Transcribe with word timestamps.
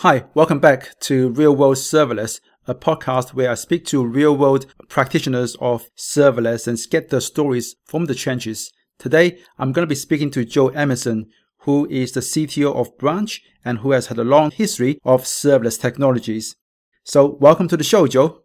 Hi, 0.00 0.24
welcome 0.34 0.58
back 0.58 1.00
to 1.00 1.30
Real 1.30 1.56
World 1.56 1.76
Serverless, 1.76 2.40
a 2.66 2.74
podcast 2.74 3.32
where 3.32 3.50
I 3.50 3.54
speak 3.54 3.86
to 3.86 4.04
real 4.04 4.36
world 4.36 4.66
practitioners 4.90 5.56
of 5.58 5.88
serverless 5.96 6.68
and 6.68 6.78
get 6.90 7.08
the 7.08 7.22
stories 7.22 7.76
from 7.86 8.04
the 8.04 8.14
trenches. 8.14 8.70
Today, 8.98 9.38
I'm 9.58 9.72
going 9.72 9.84
to 9.84 9.88
be 9.88 9.94
speaking 9.94 10.30
to 10.32 10.44
Joe 10.44 10.68
Emerson, 10.68 11.30
who 11.60 11.88
is 11.88 12.12
the 12.12 12.20
CTO 12.20 12.76
of 12.76 12.98
Branch 12.98 13.40
and 13.64 13.78
who 13.78 13.92
has 13.92 14.08
had 14.08 14.18
a 14.18 14.24
long 14.24 14.50
history 14.50 14.98
of 15.02 15.22
serverless 15.22 15.80
technologies. 15.80 16.56
So, 17.02 17.38
welcome 17.40 17.66
to 17.68 17.76
the 17.78 17.82
show, 17.82 18.06
Joe. 18.06 18.42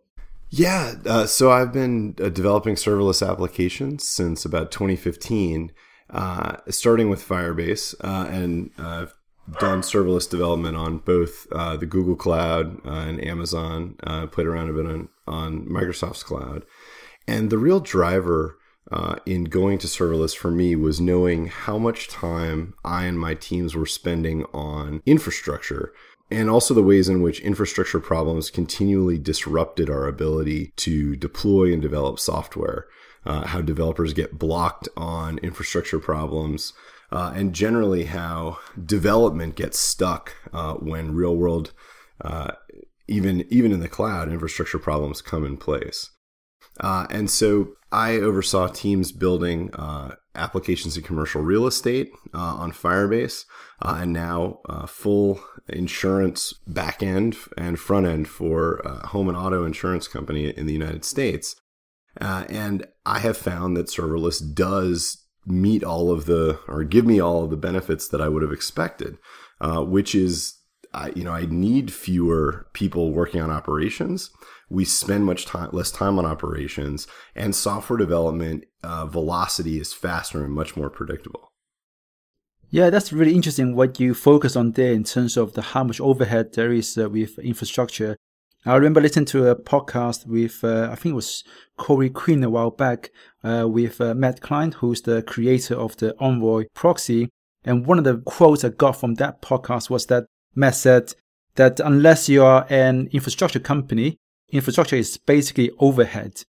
Yeah, 0.50 0.94
uh, 1.06 1.26
so 1.26 1.52
I've 1.52 1.74
been 1.74 2.16
uh, 2.24 2.30
developing 2.30 2.76
serverless 2.76 3.28
applications 3.30 4.08
since 4.08 4.46
about 4.46 4.72
2015, 4.72 5.74
uh, 6.12 6.58
starting 6.70 7.10
with 7.10 7.28
Firebase, 7.28 7.94
uh, 8.02 8.30
and 8.30 8.72
I've 8.78 9.14
done 9.60 9.82
serverless 9.82 10.30
development 10.30 10.78
on 10.78 11.00
both 11.00 11.48
uh, 11.52 11.78
the 11.78 11.86
Google 11.86 12.16
Cloud 12.16 12.86
uh, 12.86 12.92
and 12.92 13.24
Amazon. 13.24 13.96
Uh, 14.04 14.28
played 14.28 14.48
around 14.48 14.70
a 14.70 14.74
bit 14.74 14.86
on, 14.86 15.10
on 15.28 15.66
Microsoft's 15.66 16.24
cloud, 16.24 16.66
and 17.28 17.50
the 17.50 17.58
real 17.58 17.80
driver 17.80 18.58
uh, 18.92 19.16
in 19.26 19.46
going 19.46 19.78
to 19.80 19.88
serverless 19.88 20.36
for 20.36 20.52
me 20.52 20.76
was 20.76 21.00
knowing 21.00 21.48
how 21.48 21.78
much 21.78 22.08
time 22.08 22.74
I 22.84 23.06
and 23.06 23.20
my 23.20 23.36
teams 23.36 23.76
were 23.76 23.86
spending 23.86 24.44
on 24.54 25.02
infrastructure. 25.06 25.94
And 26.30 26.50
also 26.50 26.74
the 26.74 26.84
ways 26.84 27.10
in 27.10 27.22
which 27.22 27.42
infrastructure 27.42 28.00
problems 28.00 28.50
continually 28.50 29.18
disrupted 29.18 29.90
our 29.90 30.08
ability 30.08 30.72
to 30.78 31.16
deploy 31.16 31.74
and 31.74 31.82
develop 31.82 32.20
software. 32.20 32.88
Uh, 33.26 33.46
how 33.46 33.62
developers 33.62 34.14
get 34.14 34.40
blocked 34.40 34.90
on 34.98 35.38
infrastructure 35.40 36.00
problems, 36.00 36.74
uh, 37.12 37.34
and 37.36 37.54
generally 37.54 38.06
how 38.06 38.58
development 38.86 39.56
gets 39.56 39.78
stuck 39.78 40.34
uh, 40.54 40.76
when 40.76 41.14
real 41.14 41.36
world, 41.36 41.74
uh, 42.22 42.52
even 43.08 43.46
even 43.50 43.72
in 43.72 43.82
the 43.82 43.90
cloud, 43.90 44.32
infrastructure 44.32 44.80
problems 44.80 45.22
come 45.22 45.46
in 45.46 45.58
place. 45.58 46.10
Uh, 46.80 47.06
and 47.10 47.30
so 47.30 47.74
I 47.92 48.16
oversaw 48.16 48.68
teams 48.68 49.12
building 49.12 49.72
uh, 49.74 50.16
applications 50.36 50.96
in 50.96 51.04
commercial 51.04 51.42
real 51.42 51.68
estate 51.68 52.12
uh, 52.34 52.38
on 52.38 52.72
Firebase, 52.72 53.44
and 53.82 54.14
now 54.14 54.60
full 54.88 55.42
insurance 55.68 56.54
back 56.66 57.04
end 57.04 57.36
and 57.58 57.78
front 57.78 58.08
end 58.08 58.30
for 58.30 58.82
home 59.06 59.28
and 59.28 59.38
auto 59.38 59.66
insurance 59.66 60.08
company 60.08 60.50
in 60.50 60.66
the 60.66 60.74
United 60.74 61.04
States. 61.04 61.58
and 62.18 62.88
I 63.06 63.20
have 63.20 63.38
found 63.38 63.76
that 63.76 63.88
serverless 63.88 64.42
does 64.56 65.21
meet 65.46 65.84
all 65.84 66.12
of 66.12 66.26
the 66.26 66.60
or 66.68 66.84
give 66.84 67.06
me 67.06 67.20
all 67.20 67.44
of 67.44 67.50
the 67.50 67.58
benefits 67.58 68.08
that 68.10 68.22
I 68.22 68.28
would 68.28 68.42
have 68.42 68.52
expected, 68.52 69.18
uh, 69.60 69.84
which 69.84 70.14
is 70.14 70.58
I, 70.94 71.12
you 71.16 71.24
know 71.24 71.32
I 71.32 71.46
need 71.46 71.92
fewer 71.92 72.68
people 72.74 73.12
working 73.12 73.42
on 73.42 73.50
operations. 73.50 74.30
We 74.70 74.86
spend 74.86 75.26
much 75.26 75.46
time 75.46 75.70
less 75.72 75.92
time 75.92 76.18
on 76.18 76.26
operations, 76.26 77.08
and 77.36 77.56
software 77.56 77.98
development 77.98 78.66
uh, 78.84 79.06
velocity 79.06 79.80
is 79.80 79.94
faster 79.94 80.44
and 80.44 80.54
much 80.54 80.78
more 80.78 80.90
predictable. 80.90 81.52
Yeah, 82.70 82.90
that's 82.90 83.12
really 83.12 83.36
interesting 83.36 83.76
what 83.76 84.00
you 84.00 84.14
focus 84.14 84.56
on 84.56 84.72
there 84.72 84.94
in 84.94 85.04
terms 85.04 85.36
of 85.36 85.54
the 85.54 85.62
how 85.62 85.84
much 85.84 86.00
overhead 86.00 86.54
there 86.54 86.72
is 86.72 86.98
uh, 86.98 87.10
with 87.10 87.38
infrastructure. 87.40 88.16
I 88.64 88.76
remember 88.76 89.02
listening 89.02 89.26
to 89.26 89.48
a 89.48 89.56
podcast 89.56 90.28
with, 90.28 90.64
uh, 90.64 90.90
I 90.92 90.96
think 90.96 91.14
it 91.14 91.16
was 91.16 91.44
Corey 91.78 92.12
Quinn 92.12 92.44
a 92.44 92.50
while 92.50 92.70
back, 92.70 93.10
uh, 93.44 93.66
with 93.68 94.00
uh, 94.00 94.14
Matt 94.14 94.42
Klein, 94.42 94.72
who's 94.74 95.02
the 95.02 95.24
creator 95.24 95.74
of 95.74 95.98
the 95.98 96.16
Envoy 96.20 96.66
proxy. 96.76 97.30
And 97.64 97.88
one 97.88 97.98
of 97.98 98.04
the 98.04 98.18
quotes 98.18 98.64
I 98.64 98.70
got 98.70 99.00
from 99.00 99.16
that 99.16 99.42
podcast 99.42 99.90
was 99.90 100.06
that 100.08 100.26
Matt 100.54 100.76
said 100.76 101.14
that 101.56 101.80
unless 101.80 102.30
you 102.30 102.44
are 102.44 102.68
an 102.70 103.10
infrastructure 103.12 103.60
company, 103.60 104.18
infrastructure 104.50 104.96
is 104.96 105.18
basically 105.18 105.72
overhead. 105.80 106.44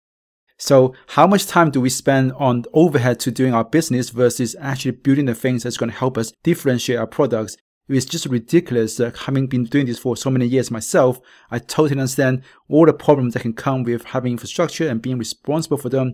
So 0.57 0.94
how 1.07 1.28
much 1.28 1.47
time 1.47 1.72
do 1.72 1.80
we 1.80 1.90
spend 1.90 2.34
on 2.34 2.66
overhead 2.74 3.22
to 3.22 3.31
doing 3.31 3.53
our 3.53 3.63
business 3.63 4.09
versus 4.09 4.53
actually 4.59 4.91
building 4.91 5.25
the 5.25 5.34
things 5.34 5.63
that's 5.63 5.78
going 5.78 5.91
to 5.91 5.97
help 5.97 6.18
us 6.18 6.34
differentiate 6.44 7.00
our 7.00 7.07
products 7.07 7.56
it's 7.91 8.06
just 8.06 8.25
ridiculous. 8.25 9.00
Uh, 9.00 9.12
having 9.25 9.47
been 9.47 9.66
doing 9.66 9.85
this 9.85 10.00
for 10.00 10.16
so 10.16 10.29
many 10.29 10.46
years 10.46 10.72
myself, 10.72 11.19
I 11.50 11.59
totally 11.59 11.91
understand 11.91 12.44
all 12.69 12.85
the 12.85 12.94
problems 12.94 13.34
that 13.34 13.41
can 13.41 13.53
come 13.53 13.84
with 13.84 14.06
having 14.06 14.34
infrastructure 14.34 14.88
and 14.88 15.02
being 15.02 15.18
responsible 15.18 15.78
for 15.78 15.90
them. 15.90 16.13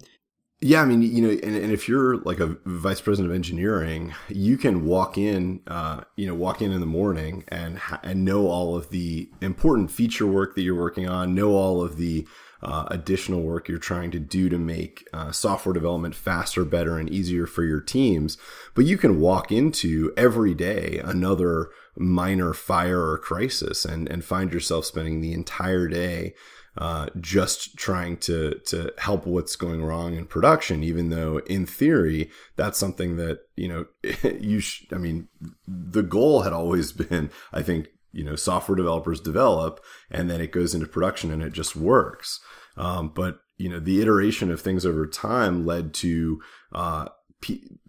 Yeah, 0.60 0.82
I 0.82 0.86
mean, 0.86 1.04
you 1.04 1.22
know, 1.22 1.30
and, 1.30 1.56
and 1.56 1.72
if 1.72 1.88
you're 1.88 2.18
like 2.18 2.40
a 2.40 2.58
vice 2.66 3.00
president 3.00 3.30
of 3.30 3.36
engineering, 3.36 4.16
you 4.28 4.58
can 4.58 4.86
walk 4.86 5.16
in, 5.16 5.62
uh, 5.68 6.02
you 6.16 6.26
know, 6.26 6.34
walk 6.34 6.64
in 6.64 6.72
in 6.72 6.80
the 6.80 6.88
morning 6.88 7.44
and 7.50 7.80
and 8.02 8.26
know 8.26 8.48
all 8.48 8.76
of 8.76 8.90
the 8.90 9.30
important 9.40 9.92
feature 9.92 10.26
work 10.26 10.56
that 10.56 10.64
you're 10.64 10.74
working 10.74 11.08
on, 11.08 11.36
know 11.36 11.52
all 11.52 11.84
of 11.84 11.98
the 11.98 12.28
uh, 12.62 12.86
additional 12.90 13.42
work 13.42 13.68
you're 13.68 13.78
trying 13.78 14.12
to 14.12 14.20
do 14.20 14.50
to 14.50 14.58
make 14.58 15.08
uh, 15.14 15.32
software 15.32 15.74
development 15.74 16.16
faster, 16.16 16.66
better, 16.66 16.98
and 16.98 17.10
easier 17.10 17.46
for 17.46 17.64
your 17.64 17.82
teams. 17.82 18.38
But 18.74 18.86
you 18.86 18.98
can 18.98 19.20
walk 19.20 19.52
into 19.52 20.14
every 20.18 20.54
day 20.54 21.00
another 21.04 21.70
minor 21.96 22.54
fire 22.54 23.02
or 23.02 23.18
crisis 23.18 23.86
and, 23.86 24.08
and 24.10 24.24
find 24.24 24.54
yourself 24.54 24.86
spending 24.86 25.22
the 25.22 25.34
entire 25.34 25.88
day 25.88 26.34
uh, 26.78 27.08
just 27.20 27.76
trying 27.76 28.18
to 28.18 28.54
to 28.66 28.94
help 29.00 29.26
what's 29.26 29.56
going 29.56 29.84
wrong 29.84 30.14
in 30.14 30.26
production, 30.26 30.84
even 30.84 31.10
though 31.10 31.40
in 31.48 31.66
theory 31.66 32.30
that's 32.56 32.78
something 32.78 33.18
that 33.18 33.40
you 33.56 33.68
know 33.68 33.86
you. 34.40 34.60
Sh- 34.60 34.86
I 34.92 34.98
mean, 34.98 35.28
the 35.68 36.04
goal 36.04 36.42
had 36.42 36.54
always 36.54 36.92
been, 36.92 37.32
I 37.52 37.64
think, 37.64 37.88
you 38.12 38.24
know 38.24 38.36
software 38.36 38.76
developers 38.76 39.20
develop 39.20 39.84
and 40.10 40.30
then 40.30 40.42
it 40.42 40.52
goes 40.52 40.74
into 40.74 40.88
production 40.88 41.32
and 41.32 41.44
it 41.44 41.54
just 41.54 41.76
works. 41.76 42.40
Um, 42.76 43.12
but 43.14 43.40
you 43.58 43.70
know 43.70 43.80
the 43.80 44.02
iteration 44.02 44.52
of 44.52 44.62
things 44.62 44.86
over 44.86 45.08
time 45.08 45.66
led 45.66 45.94
to 45.96 46.42
uh, 46.72 47.08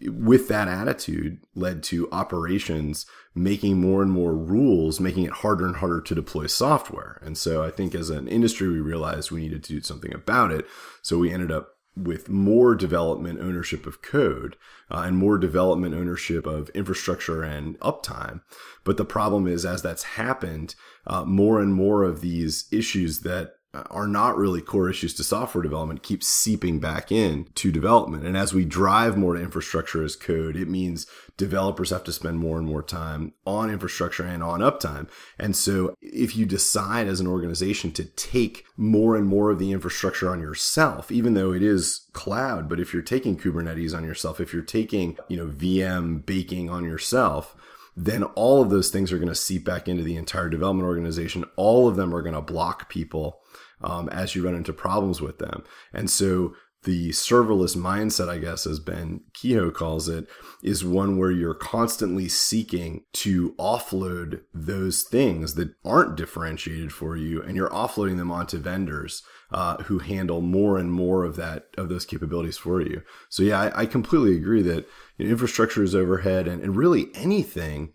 with 0.03 0.49
that 0.49 0.69
attitude 0.69 1.41
led 1.55 1.83
to 1.83 2.11
operations 2.13 3.07
making 3.35 3.81
more 3.81 4.03
and 4.03 4.11
more 4.11 4.37
rules 4.37 5.01
making 5.01 5.25
it 5.25 5.33
harder 5.33 5.67
and 5.67 5.77
harder 5.77 6.01
to 6.01 6.15
deploy 6.15 6.47
software. 6.47 7.21
And 7.23 7.37
so 7.37 7.63
i 7.63 7.71
think 7.71 7.95
as 7.95 8.11
an 8.11 8.29
industry 8.29 8.69
we 8.69 8.81
realized 8.81 9.31
we 9.31 9.41
needed 9.41 9.65
to 9.65 9.75
do 9.75 9.81
something 9.81 10.15
about 10.15 10.53
it. 10.53 10.67
So 11.03 11.19
we 11.19 11.33
ended 11.33 11.51
up 11.51 11.78
with 12.05 12.29
more 12.29 12.75
development 12.75 13.41
ownership 13.41 13.87
of 13.87 14.03
code 14.03 14.57
uh, 14.91 15.03
and 15.07 15.17
more 15.17 15.39
development 15.39 15.95
ownership 15.95 16.47
of 16.47 16.69
infrastructure 16.71 17.43
and 17.43 17.79
uptime. 17.81 18.41
But 18.85 18.97
the 18.97 19.05
problem 19.05 19.47
is, 19.47 19.67
as 19.67 19.83
that's 19.83 20.03
happened, 20.03 20.75
uh, 21.07 21.25
more 21.25 21.61
and 21.61 21.75
more 21.75 22.05
of 22.05 22.21
these 22.21 22.67
issues 22.71 23.21
that 23.21 23.58
are 23.91 24.07
not 24.07 24.37
really 24.37 24.61
core 24.61 24.89
issues 24.89 25.15
to 25.15 25.25
software 25.25 25.63
development 25.63 26.03
keep 26.03 26.23
seeping 26.23 26.79
back 26.79 27.11
in 27.13 27.47
to 27.55 27.71
development. 27.73 28.27
And 28.27 28.37
as 28.37 28.53
we 28.53 28.65
drive 28.65 29.17
more 29.17 29.35
to 29.35 29.43
infrastructure 29.43 30.03
as 30.03 30.17
code, 30.17 30.57
it 30.57 30.69
means 30.69 31.07
developers 31.37 31.91
have 31.91 32.05
to 32.05 32.13
spend 32.13 32.39
more 32.39 32.59
and 32.59 32.67
more 32.67 32.83
time 32.83 33.33
on 33.47 33.71
infrastructure 33.71 34.25
and 34.25 34.43
on 34.43 34.61
uptime. 34.61 35.09
And 35.39 35.57
so 35.57 35.95
if 36.03 36.37
you 36.37 36.45
decide 36.45 37.07
as 37.07 37.21
an 37.21 37.27
organization 37.27 37.93
to 37.93 38.05
take 38.05 38.65
more 38.77 39.17
and 39.17 39.27
more 39.27 39.51
of 39.51 39.59
the 39.59 39.73
infrastructure 39.73 40.31
on 40.31 40.41
yourself, 40.41 41.11
even 41.11 41.35
though 41.35 41.53
it 41.53 41.63
is 41.63 42.07
cloud, 42.13 42.69
but 42.69 42.81
if 42.81 42.93
you're 42.93 43.03
taking 43.03 43.39
Kubernetes 43.39 43.97
on 43.97 44.05
yourself, 44.05 44.41
if 44.41 44.53
you're 44.53 44.63
taking, 44.63 45.17
you 45.29 45.37
know, 45.37 45.47
VM 45.47 46.27
baking 46.27 46.69
on 46.69 46.85
yourself, 46.85 47.57
then 47.97 48.23
all 48.23 48.63
of 48.63 48.71
those 48.71 48.91
things 48.91 49.11
are 49.11 49.19
going 49.19 49.29
to 49.29 49.35
seep 49.35 49.65
back 49.65 49.89
into 49.89 50.05
the 50.05 50.17
entire 50.17 50.49
development 50.49 50.87
organization. 50.87 51.45
All 51.57 51.89
of 51.89 51.97
them 51.97 52.15
are 52.15 52.23
going 52.23 52.35
to 52.35 52.41
block 52.41 52.89
people 52.89 53.41
um, 53.81 54.09
as 54.11 54.35
you 54.35 54.45
run 54.45 54.55
into 54.55 54.73
problems 54.73 55.21
with 55.21 55.39
them. 55.39 55.65
And 55.93 56.11
so 56.11 56.55
the 56.85 57.11
serverless 57.11 57.77
mindset, 57.77 58.29
I 58.29 58.39
guess, 58.39 58.67
as 58.67 58.79
Ben 58.79 59.23
Kehoe 59.35 59.73
calls 59.73 60.09
it, 60.09 60.29
is 60.63 60.85
one 60.85 61.19
where 61.19 61.31
you're 61.31 61.55
constantly 61.55 62.29
seeking 62.29 63.05
to 63.15 63.55
offload 63.59 64.43
those 64.55 65.03
things 65.03 65.55
that 65.55 65.75
aren't 65.85 66.17
differentiated 66.17 66.93
for 66.93 67.17
you, 67.17 67.43
and 67.43 67.57
you're 67.57 67.71
offloading 67.71 68.17
them 68.17 68.31
onto 68.31 68.59
vendors 68.59 69.23
uh, 69.51 69.79
who 69.85 69.99
handle 69.99 70.41
more 70.41 70.79
and 70.79 70.93
more 70.93 71.25
of 71.25 71.37
that 71.37 71.65
of 71.77 71.89
those 71.89 72.05
capabilities 72.05 72.59
for 72.59 72.81
you. 72.81 73.03
So 73.29 73.43
yeah, 73.43 73.61
I, 73.61 73.83
I 73.83 73.87
completely 73.87 74.37
agree 74.37 74.63
that 74.63 74.87
you 75.17 75.25
know, 75.25 75.33
infrastructure 75.33 75.83
is 75.83 75.97
overhead, 75.97 76.47
and, 76.47 76.63
and 76.63 76.77
really 76.77 77.09
anything 77.15 77.93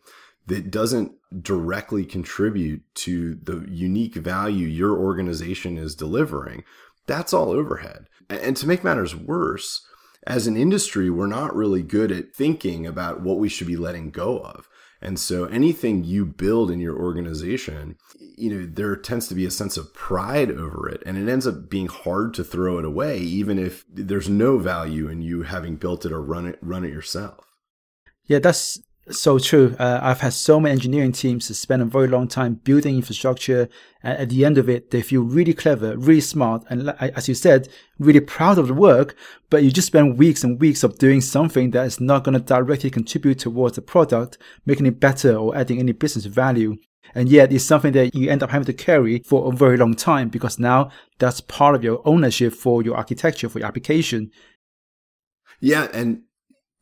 that 0.48 0.72
doesn't 0.72 1.14
directly 1.42 2.06
contribute 2.06 2.84
to 2.96 3.36
the 3.36 3.66
unique 3.70 4.16
value 4.16 4.68
your 4.68 4.98
organization 4.98 5.78
is 5.78 5.96
delivering, 5.96 6.64
that's 7.08 7.34
all 7.34 7.50
overhead. 7.50 8.08
And 8.30 8.56
to 8.58 8.68
make 8.68 8.84
matters 8.84 9.16
worse, 9.16 9.86
as 10.26 10.48
an 10.48 10.56
industry, 10.56 11.10
we're 11.10 11.28
not 11.28 11.56
really 11.56 11.82
good 11.82 12.12
at 12.12 12.34
thinking 12.34 12.88
about 12.88 13.22
what 13.22 13.40
we 13.40 13.50
should 13.50 13.68
be 13.68 13.76
letting 13.76 14.10
go 14.10 14.40
of. 14.40 14.70
And 15.02 15.20
so 15.20 15.46
anything 15.46 16.06
you 16.06 16.26
build 16.26 16.72
in 16.72 16.80
your 16.80 16.98
organization, 16.98 17.98
you 18.38 18.50
know, 18.50 18.66
there 18.66 18.96
tends 18.96 19.28
to 19.28 19.36
be 19.36 19.46
a 19.46 19.52
sense 19.52 19.76
of 19.76 19.94
pride 19.94 20.50
over 20.50 20.88
it. 20.88 21.04
And 21.06 21.18
it 21.18 21.30
ends 21.30 21.46
up 21.46 21.70
being 21.70 21.88
hard 21.88 22.34
to 22.36 22.44
throw 22.44 22.78
it 22.78 22.86
away, 22.86 23.20
even 23.20 23.60
if 23.60 23.84
there's 23.92 24.30
no 24.30 24.58
value 24.58 25.10
in 25.10 25.22
you 25.22 25.44
having 25.44 25.76
built 25.76 26.06
it 26.06 26.14
or 26.14 26.22
run 26.22 26.46
it, 26.46 26.58
run 26.62 26.86
it 26.86 26.94
yourself. 26.94 27.46
Yeah, 28.26 28.40
that's 28.40 28.82
So 29.10 29.38
true. 29.38 29.76
Uh, 29.80 30.00
I've 30.02 30.22
had 30.22 30.32
so 30.32 30.62
many 30.62 30.72
engineering 30.72 31.12
teams 31.12 31.56
spend 31.58 31.82
a 31.82 31.86
very 31.86 32.08
long 32.08 32.28
time 32.28 32.56
building 32.56 32.96
infrastructure. 32.96 33.68
And 34.02 34.18
at 34.18 34.30
the 34.30 34.46
end 34.46 34.58
of 34.58 34.70
it, 34.70 34.92
they 34.92 35.02
feel 35.02 35.24
really 35.24 35.54
clever, 35.54 35.98
really 35.98 36.22
smart. 36.22 36.64
And 36.70 36.90
as 37.00 37.28
you 37.28 37.36
said, 37.36 37.68
really 38.00 38.22
proud 38.22 38.58
of 38.58 38.68
the 38.68 38.74
work, 38.74 39.16
but 39.50 39.62
you 39.62 39.72
just 39.72 39.88
spend 39.88 40.18
weeks 40.18 40.44
and 40.44 40.60
weeks 40.60 40.84
of 40.84 40.98
doing 41.00 41.20
something 41.20 41.72
that 41.72 41.86
is 41.86 42.00
not 42.00 42.24
going 42.24 42.34
to 42.34 42.40
directly 42.40 42.90
contribute 42.90 43.40
towards 43.40 43.76
the 43.76 43.82
product, 43.82 44.38
making 44.66 44.86
it 44.86 45.02
better 45.02 45.36
or 45.36 45.56
adding 45.56 45.80
any 45.80 45.92
business 45.92 46.26
value. 46.26 46.78
And 47.14 47.28
yet 47.28 47.52
it's 47.52 47.66
something 47.66 47.92
that 47.94 48.16
you 48.16 48.30
end 48.30 48.42
up 48.42 48.52
having 48.52 48.66
to 48.68 48.74
carry 48.74 49.22
for 49.26 49.52
a 49.52 49.56
very 49.56 49.76
long 49.76 49.96
time 49.96 50.30
because 50.30 50.58
now 50.58 50.92
that's 51.20 51.42
part 51.42 51.76
of 51.76 51.84
your 51.84 52.02
ownership 52.06 52.54
for 52.54 52.82
your 52.82 52.96
architecture, 52.96 53.50
for 53.50 53.60
your 53.60 53.68
application. 53.68 54.32
Yeah. 55.60 55.90
And 55.94 56.24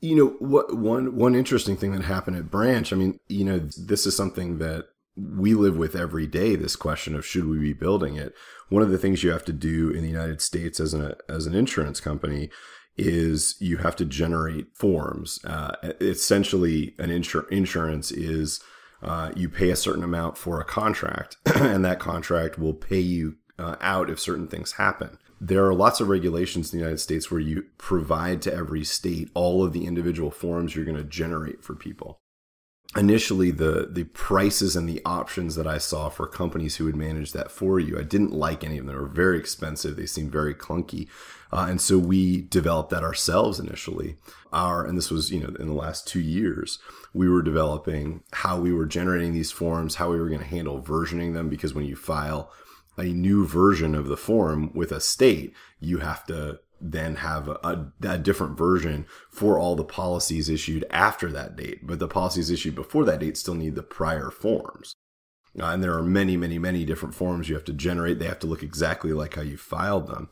you 0.02 0.16
know 0.16 0.36
what 0.40 0.76
one 0.76 1.16
one 1.16 1.36
interesting 1.36 1.78
thing 1.78 1.94
that 1.94 2.04
happened 2.04 2.38
at 2.38 2.52
Branch, 2.52 2.92
I 2.92 2.96
mean, 2.96 3.20
you 3.28 3.46
know, 3.46 3.60
this 3.60 4.06
is 4.06 4.16
something 4.16 4.58
that 4.58 4.86
we 5.16 5.54
live 5.54 5.78
with 5.78 5.96
every 5.96 6.26
day 6.26 6.56
this 6.56 6.76
question 6.76 7.16
of 7.16 7.26
should 7.26 7.48
we 7.48 7.60
be 7.60 7.74
building 7.74 8.16
it. 8.16 8.34
One 8.70 8.82
of 8.82 8.90
the 8.90 8.98
things 8.98 9.24
you 9.24 9.32
have 9.32 9.46
to 9.46 9.54
do 9.54 9.92
in 9.92 10.02
the 10.02 10.10
United 10.10 10.42
States 10.42 10.80
as 10.80 10.94
an 10.94 11.14
as 11.30 11.46
an 11.46 11.54
insurance 11.54 12.00
company 12.00 12.50
is 12.98 13.56
you 13.60 13.78
have 13.78 13.96
to 13.98 14.06
generate 14.06 14.76
forms. 14.76 15.40
Uh, 15.46 15.76
essentially, 16.02 16.96
an 16.98 17.10
insur- 17.10 17.50
insurance 17.50 18.12
is 18.12 18.60
uh, 19.02 19.32
you 19.36 19.50
pay 19.50 19.70
a 19.70 19.76
certain 19.76 20.04
amount 20.04 20.38
for 20.38 20.60
a 20.60 20.66
contract, 20.66 21.38
and 21.56 21.84
that 21.86 22.00
contract 22.00 22.60
will 22.60 22.74
pay 22.74 23.00
you 23.00 23.36
uh, 23.60 23.76
out 23.82 24.10
if 24.10 24.20
certain 24.20 24.48
things 24.48 24.74
happen 24.74 25.18
there 25.44 25.66
are 25.66 25.74
lots 25.74 26.00
of 26.00 26.08
regulations 26.08 26.72
in 26.72 26.78
the 26.78 26.84
United 26.84 27.00
States 27.00 27.32
where 27.32 27.40
you 27.40 27.66
provide 27.80 28.44
to 28.44 28.54
every 28.54 28.84
state 28.84 29.32
all 29.34 29.66
of 29.66 29.74
the 29.74 29.88
individual 29.88 30.30
forms 30.30 30.76
you're 30.76 30.86
going 30.86 30.96
to 30.96 31.04
generate 31.04 31.64
for 31.64 31.74
people. 31.74 32.20
Initially, 32.96 33.52
the 33.52 33.88
the 33.90 34.04
prices 34.04 34.76
and 34.76 34.88
the 34.88 35.02
options 35.06 35.56
that 35.56 35.66
I 35.66 35.78
saw 35.78 36.10
for 36.10 36.28
companies 36.28 36.76
who 36.76 36.86
would 36.86 36.96
manage 36.96 37.32
that 37.32 37.50
for 37.50 37.80
you, 37.80 37.98
I 37.98 38.04
didn't 38.04 38.34
like 38.34 38.64
any 38.64 38.78
of 38.78 38.86
them. 38.86 38.94
They 38.94 39.02
were 39.02 39.08
very 39.08 39.40
expensive. 39.40 39.96
They 39.96 40.06
seemed 40.06 40.32
very 40.32 40.54
clunky, 40.54 41.08
uh, 41.54 41.68
and 41.70 41.80
so 41.80 41.98
we 41.98 42.42
developed 42.42 42.90
that 42.90 43.04
ourselves 43.04 43.62
initially. 43.62 44.18
Our 44.52 44.86
and 44.86 44.98
this 44.98 45.10
was 45.10 45.32
you 45.32 45.40
know 45.40 45.56
in 45.58 45.68
the 45.68 45.74
last 45.74 46.06
two 46.06 46.20
years, 46.20 46.80
we 47.14 47.30
were 47.30 47.42
developing 47.42 48.24
how 48.34 48.60
we 48.60 48.74
were 48.74 48.86
generating 48.86 49.32
these 49.32 49.52
forms, 49.52 49.96
how 49.96 50.12
we 50.12 50.20
were 50.20 50.28
going 50.28 50.42
to 50.42 50.46
handle 50.46 50.82
versioning 50.82 51.34
them 51.34 51.48
because 51.48 51.74
when 51.74 51.86
you 51.86 51.96
file 51.96 52.52
a 53.02 53.14
new 53.14 53.46
version 53.46 53.96
of 53.96 54.08
the 54.08 54.18
form 54.18 54.72
with 54.74 54.92
a 54.92 55.02
state, 55.02 55.54
you 55.80 55.98
have 55.98 56.26
to 56.28 56.60
then 56.80 57.18
have 57.18 57.48
a, 57.48 57.92
a, 58.04 58.18
different 58.18 58.58
version 58.58 59.06
for 59.30 59.60
all 59.60 59.76
the 59.76 59.84
policies 59.84 60.50
issued 60.50 60.86
after 60.90 61.32
that 61.32 61.56
date. 61.56 61.86
But 61.86 62.00
the 62.00 62.08
policies 62.08 62.50
issued 62.50 62.76
before 62.76 63.06
that 63.06 63.20
date 63.20 63.38
still 63.38 63.54
need 63.54 63.76
the 63.76 63.84
prior 63.84 64.32
forms. 64.32 64.96
Uh, 65.60 65.66
and 65.66 65.84
there 65.84 65.96
are 65.96 66.04
many, 66.04 66.38
many, 66.38 66.58
many 66.58 66.86
different 66.86 67.14
forms 67.14 67.50
you 67.50 67.56
have 67.56 67.66
to 67.66 67.74
generate. 67.74 68.20
They 68.20 68.26
have 68.26 68.40
to 68.40 68.48
look 68.48 68.64
exactly 68.64 69.14
like 69.14 69.36
how 69.36 69.42
you 69.42 69.58
filed 69.58 70.08
them. 70.08 70.30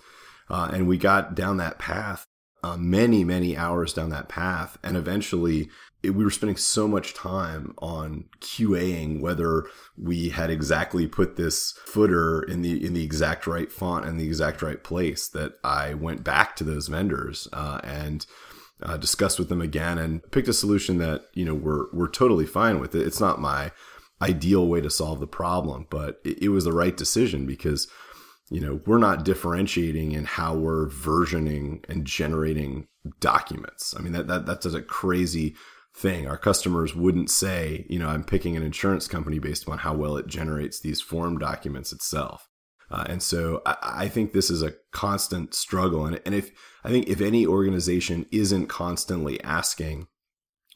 Uh, 0.49 0.69
and 0.73 0.87
we 0.87 0.97
got 0.97 1.35
down 1.35 1.57
that 1.57 1.77
path, 1.77 2.25
uh, 2.63 2.77
many, 2.77 3.23
many 3.23 3.55
hours 3.55 3.93
down 3.93 4.09
that 4.09 4.29
path. 4.29 4.77
And 4.83 4.97
eventually 4.97 5.69
it, 6.03 6.11
we 6.11 6.23
were 6.23 6.31
spending 6.31 6.57
so 6.57 6.87
much 6.87 7.13
time 7.13 7.73
on 7.79 8.25
QAing 8.41 9.21
whether 9.21 9.65
we 9.97 10.29
had 10.29 10.49
exactly 10.49 11.07
put 11.07 11.35
this 11.35 11.73
footer 11.85 12.41
in 12.41 12.61
the 12.61 12.85
in 12.85 12.93
the 12.93 13.03
exact 13.03 13.47
right 13.47 13.71
font 13.71 14.05
and 14.05 14.19
the 14.19 14.25
exact 14.25 14.61
right 14.61 14.83
place 14.83 15.27
that 15.29 15.53
I 15.63 15.93
went 15.93 16.23
back 16.23 16.55
to 16.57 16.63
those 16.63 16.87
vendors 16.87 17.47
uh, 17.53 17.79
and 17.83 18.25
uh, 18.81 18.97
discussed 18.97 19.39
with 19.39 19.49
them 19.49 19.61
again 19.61 19.97
and 19.97 20.29
picked 20.31 20.47
a 20.47 20.53
solution 20.53 20.99
that 20.99 21.25
you 21.33 21.43
know 21.43 21.53
we're 21.53 21.87
we're 21.91 22.09
totally 22.09 22.45
fine 22.45 22.79
with 22.79 22.95
it. 22.95 23.05
It's 23.05 23.19
not 23.19 23.41
my 23.41 23.71
ideal 24.21 24.67
way 24.67 24.81
to 24.81 24.89
solve 24.89 25.19
the 25.19 25.27
problem, 25.27 25.87
but 25.89 26.19
it, 26.23 26.43
it 26.43 26.49
was 26.49 26.63
the 26.63 26.73
right 26.73 26.95
decision 26.95 27.45
because 27.45 27.87
you 28.49 28.59
know 28.59 28.81
we're 28.85 28.97
not 28.97 29.25
differentiating 29.25 30.11
in 30.11 30.25
how 30.25 30.55
we're 30.55 30.87
versioning 30.87 31.87
and 31.89 32.05
generating 32.05 32.87
documents. 33.19 33.95
I 33.97 34.01
mean 34.01 34.13
that 34.13 34.27
that 34.27 34.45
that's 34.45 34.65
a 34.65 34.81
crazy 34.81 35.55
thing. 35.95 36.27
Our 36.27 36.37
customers 36.37 36.95
wouldn't 36.95 37.29
say, 37.29 37.85
you 37.89 37.99
know, 37.99 38.07
I'm 38.07 38.23
picking 38.23 38.55
an 38.55 38.63
insurance 38.63 39.07
company 39.07 39.39
based 39.39 39.67
on 39.67 39.79
how 39.79 39.93
well 39.93 40.17
it 40.17 40.27
generates 40.27 40.79
these 40.79 41.01
form 41.01 41.37
documents 41.37 41.91
itself. 41.91 42.47
Uh, 42.91 43.05
and 43.07 43.21
so 43.21 43.61
I, 43.65 43.75
I, 43.81 44.07
think 44.07 44.31
this 44.31 44.49
is 44.49 44.63
a 44.63 44.73
constant 44.91 45.53
struggle. 45.53 46.05
And, 46.05 46.19
and 46.25 46.33
if 46.33 46.51
I 46.83 46.89
think 46.89 47.07
if 47.07 47.21
any 47.21 47.45
organization 47.45 48.25
isn't 48.31 48.67
constantly 48.67 49.43
asking, 49.43 50.07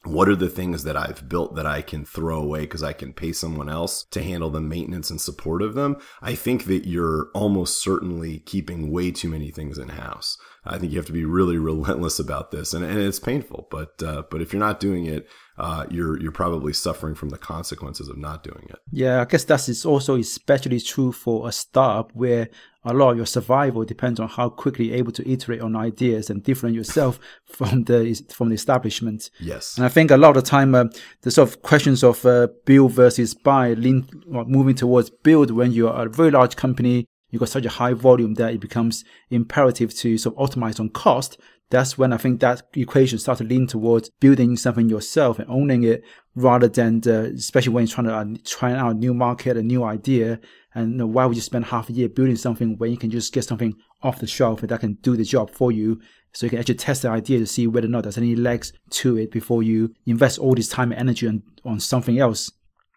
what 0.04 0.28
are 0.28 0.36
the 0.36 0.48
things 0.48 0.84
that 0.84 0.96
I've 0.96 1.28
built 1.28 1.54
that 1.56 1.66
I 1.66 1.82
can 1.82 2.04
throw 2.04 2.40
away 2.40 2.60
because 2.60 2.82
I 2.82 2.92
can 2.92 3.12
pay 3.12 3.32
someone 3.32 3.68
else 3.68 4.04
to 4.10 4.22
handle 4.22 4.50
the 4.50 4.60
maintenance 4.60 5.10
and 5.10 5.20
support 5.20 5.62
of 5.62 5.74
them? 5.74 5.96
I 6.20 6.34
think 6.34 6.64
that 6.64 6.86
you're 6.86 7.28
almost 7.34 7.82
certainly 7.82 8.40
keeping 8.40 8.90
way 8.90 9.10
too 9.10 9.28
many 9.28 9.50
things 9.50 9.78
in 9.78 9.88
house. 9.90 10.36
I 10.64 10.78
think 10.78 10.92
you 10.92 10.98
have 10.98 11.06
to 11.06 11.12
be 11.12 11.24
really 11.24 11.58
relentless 11.74 12.18
about 12.18 12.50
this, 12.50 12.74
and, 12.74 12.84
and 12.84 12.98
it's 12.98 13.18
painful. 13.18 13.68
But 13.70 14.02
uh, 14.02 14.22
but 14.30 14.42
if 14.42 14.52
you're 14.52 14.60
not 14.60 14.80
doing 14.80 15.06
it, 15.06 15.28
uh, 15.58 15.86
you're 15.90 16.20
you're 16.20 16.32
probably 16.32 16.72
suffering 16.72 17.14
from 17.14 17.30
the 17.30 17.38
consequences 17.38 18.08
of 18.08 18.16
not 18.16 18.42
doing 18.42 18.66
it. 18.70 18.78
Yeah, 18.90 19.22
I 19.22 19.24
guess 19.24 19.44
that 19.44 19.68
is 19.68 19.84
also 19.84 20.16
especially 20.16 20.80
true 20.80 21.12
for 21.12 21.48
a 21.48 21.52
startup 21.52 22.12
where 22.14 22.48
a 22.84 22.92
lot 22.92 23.12
of 23.12 23.16
your 23.16 23.26
survival 23.26 23.84
depends 23.84 24.20
on 24.20 24.28
how 24.28 24.48
quickly 24.48 24.86
you're 24.86 24.96
able 24.96 25.12
to 25.12 25.30
iterate 25.30 25.60
on 25.60 25.74
ideas 25.74 26.30
and 26.30 26.42
different 26.42 26.74
yourself 26.74 27.18
from 27.44 27.84
the 27.84 28.14
from 28.30 28.48
the 28.48 28.54
establishment. 28.54 29.30
Yes, 29.40 29.76
and 29.76 29.86
I 29.86 29.88
think 29.88 30.10
a 30.10 30.16
lot 30.16 30.36
of 30.36 30.44
the 30.44 30.50
time 30.50 30.74
uh, 30.74 30.84
the 31.22 31.30
sort 31.30 31.48
of 31.48 31.62
questions 31.62 32.02
of 32.02 32.24
uh, 32.26 32.48
build 32.64 32.92
versus 32.92 33.34
buy 33.34 33.74
lean 33.74 34.08
moving 34.26 34.74
towards 34.74 35.10
build 35.10 35.50
when 35.50 35.72
you 35.72 35.88
are 35.88 36.06
a 36.06 36.10
very 36.10 36.30
large 36.30 36.56
company 36.56 37.06
you've 37.34 37.40
got 37.40 37.48
such 37.48 37.64
a 37.64 37.68
high 37.68 37.92
volume 37.92 38.34
that 38.34 38.54
it 38.54 38.60
becomes 38.60 39.04
imperative 39.28 39.92
to 39.92 40.16
sort 40.16 40.36
of 40.38 40.50
optimize 40.50 40.78
on 40.78 40.88
cost. 40.88 41.36
That's 41.70 41.96
when 41.96 42.12
I 42.12 42.18
think 42.18 42.40
that 42.40 42.62
equation 42.74 43.18
starts 43.18 43.40
to 43.40 43.46
lean 43.46 43.66
towards 43.66 44.10
building 44.20 44.56
something 44.56 44.88
yourself 44.88 45.38
and 45.38 45.50
owning 45.50 45.82
it 45.82 46.04
rather 46.34 46.68
than, 46.68 47.00
the, 47.00 47.32
especially 47.36 47.72
when 47.72 47.86
you're 47.86 47.94
trying 47.94 48.06
to 48.06 48.14
uh, 48.14 48.42
try 48.44 48.72
out 48.72 48.92
a 48.92 48.94
new 48.94 49.14
market, 49.14 49.56
a 49.56 49.62
new 49.62 49.82
idea. 49.82 50.40
And 50.74 50.92
you 50.92 50.98
know, 50.98 51.06
why 51.06 51.24
would 51.24 51.36
you 51.36 51.42
spend 51.42 51.66
half 51.66 51.88
a 51.88 51.92
year 51.92 52.08
building 52.08 52.36
something 52.36 52.76
when 52.78 52.90
you 52.90 52.96
can 52.96 53.10
just 53.10 53.32
get 53.32 53.44
something 53.44 53.74
off 54.02 54.20
the 54.20 54.26
shelf 54.26 54.60
that 54.60 54.80
can 54.80 54.94
do 54.94 55.16
the 55.16 55.24
job 55.24 55.50
for 55.50 55.72
you? 55.72 56.00
So 56.32 56.46
you 56.46 56.50
can 56.50 56.58
actually 56.58 56.74
test 56.76 57.02
the 57.02 57.08
idea 57.10 57.38
to 57.38 57.46
see 57.46 57.66
whether 57.66 57.86
or 57.86 57.90
not 57.90 58.02
there's 58.02 58.18
any 58.18 58.36
legs 58.36 58.72
to 58.90 59.16
it 59.16 59.30
before 59.30 59.62
you 59.62 59.94
invest 60.04 60.38
all 60.38 60.54
this 60.54 60.68
time 60.68 60.92
and 60.92 61.00
energy 61.00 61.28
on, 61.28 61.42
on 61.64 61.80
something 61.80 62.18
else. 62.18 62.52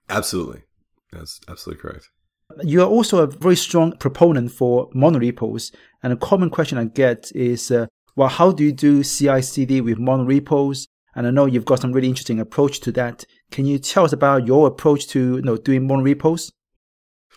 Absolutely. 0.10 0.64
That's 1.12 1.40
absolutely 1.48 1.82
correct. 1.82 2.10
You 2.64 2.82
are 2.82 2.88
also 2.88 3.24
a 3.24 3.28
very 3.28 3.56
strong 3.56 3.94
proponent 3.98 4.52
for 4.52 4.90
monorepos. 4.92 5.74
And 6.02 6.14
a 6.14 6.18
common 6.18 6.50
question 6.50 6.78
I 6.78 6.86
get 6.86 7.32
is, 7.36 7.72
uh, 7.72 7.88
well, 8.18 8.30
how 8.30 8.52
do 8.52 8.64
you 8.64 8.72
do 8.72 9.04
CI/CD 9.04 9.80
with 9.80 10.00
monorepos? 10.00 10.88
And 11.16 11.28
I 11.28 11.30
know 11.30 11.46
you've 11.46 11.66
got 11.66 11.80
some 11.80 11.94
really 11.94 12.10
interesting 12.10 12.40
approach 12.40 12.80
to 12.82 12.92
that. 12.94 13.26
Can 13.52 13.66
you 13.66 13.78
tell 13.78 14.06
us 14.06 14.12
about 14.12 14.48
your 14.48 14.68
approach 14.68 15.08
to 15.10 15.36
you 15.36 15.42
know, 15.44 15.56
doing 15.56 15.88
monorepos? 15.88 16.52